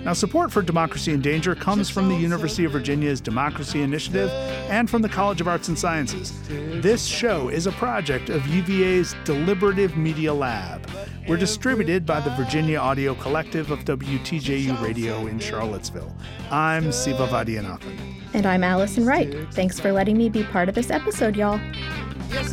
Now, 0.04 0.14
support 0.14 0.52
for 0.52 0.64
Democracy 0.64 1.14
in 1.14 1.22
Danger 1.22 1.54
comes 1.54 1.88
from 1.88 2.10
the 2.10 2.16
University 2.16 2.66
of 2.66 2.72
Virginia's 2.72 3.22
Democracy 3.22 3.84
Initiative 3.84 4.32
and 4.68 4.90
from 4.90 5.04
the 5.04 5.10
College 5.10 5.42
of 5.42 5.48
Arts 5.48 5.68
and 5.68 5.78
Sciences. 5.78 6.34
This 6.82 7.06
show 7.06 7.50
is 7.50 7.68
a 7.68 7.72
project 7.74 8.30
of 8.30 8.46
UVA's 8.48 9.16
Deliberative 9.26 9.96
Media 9.96 10.34
Lab. 10.34 10.90
We're 11.28 11.38
distributed 11.38 12.04
by 12.04 12.20
the 12.20 12.32
Virginia 12.32 12.80
Audio 12.80 13.14
Collective 13.14 13.70
of 13.70 13.86
WTJU 13.86 14.82
Radio 14.82 15.28
in 15.28 15.38
Charlottesville. 15.38 16.16
I'm 16.50 16.92
Siva 16.92 17.28
Vaidhyanathan. 17.28 17.96
And 18.34 18.48
I'm 18.48 18.64
Allison 18.64 19.06
Wright. 19.06 19.32
Thanks 19.54 19.80
for 19.80 19.92
letting 19.92 20.18
me 20.18 20.30
be 20.30 20.44
part 20.46 20.68
of 20.68 20.74
this 20.74 20.90
episode, 20.90 21.36
y'all. 21.36 21.60
Yes, 22.32 22.52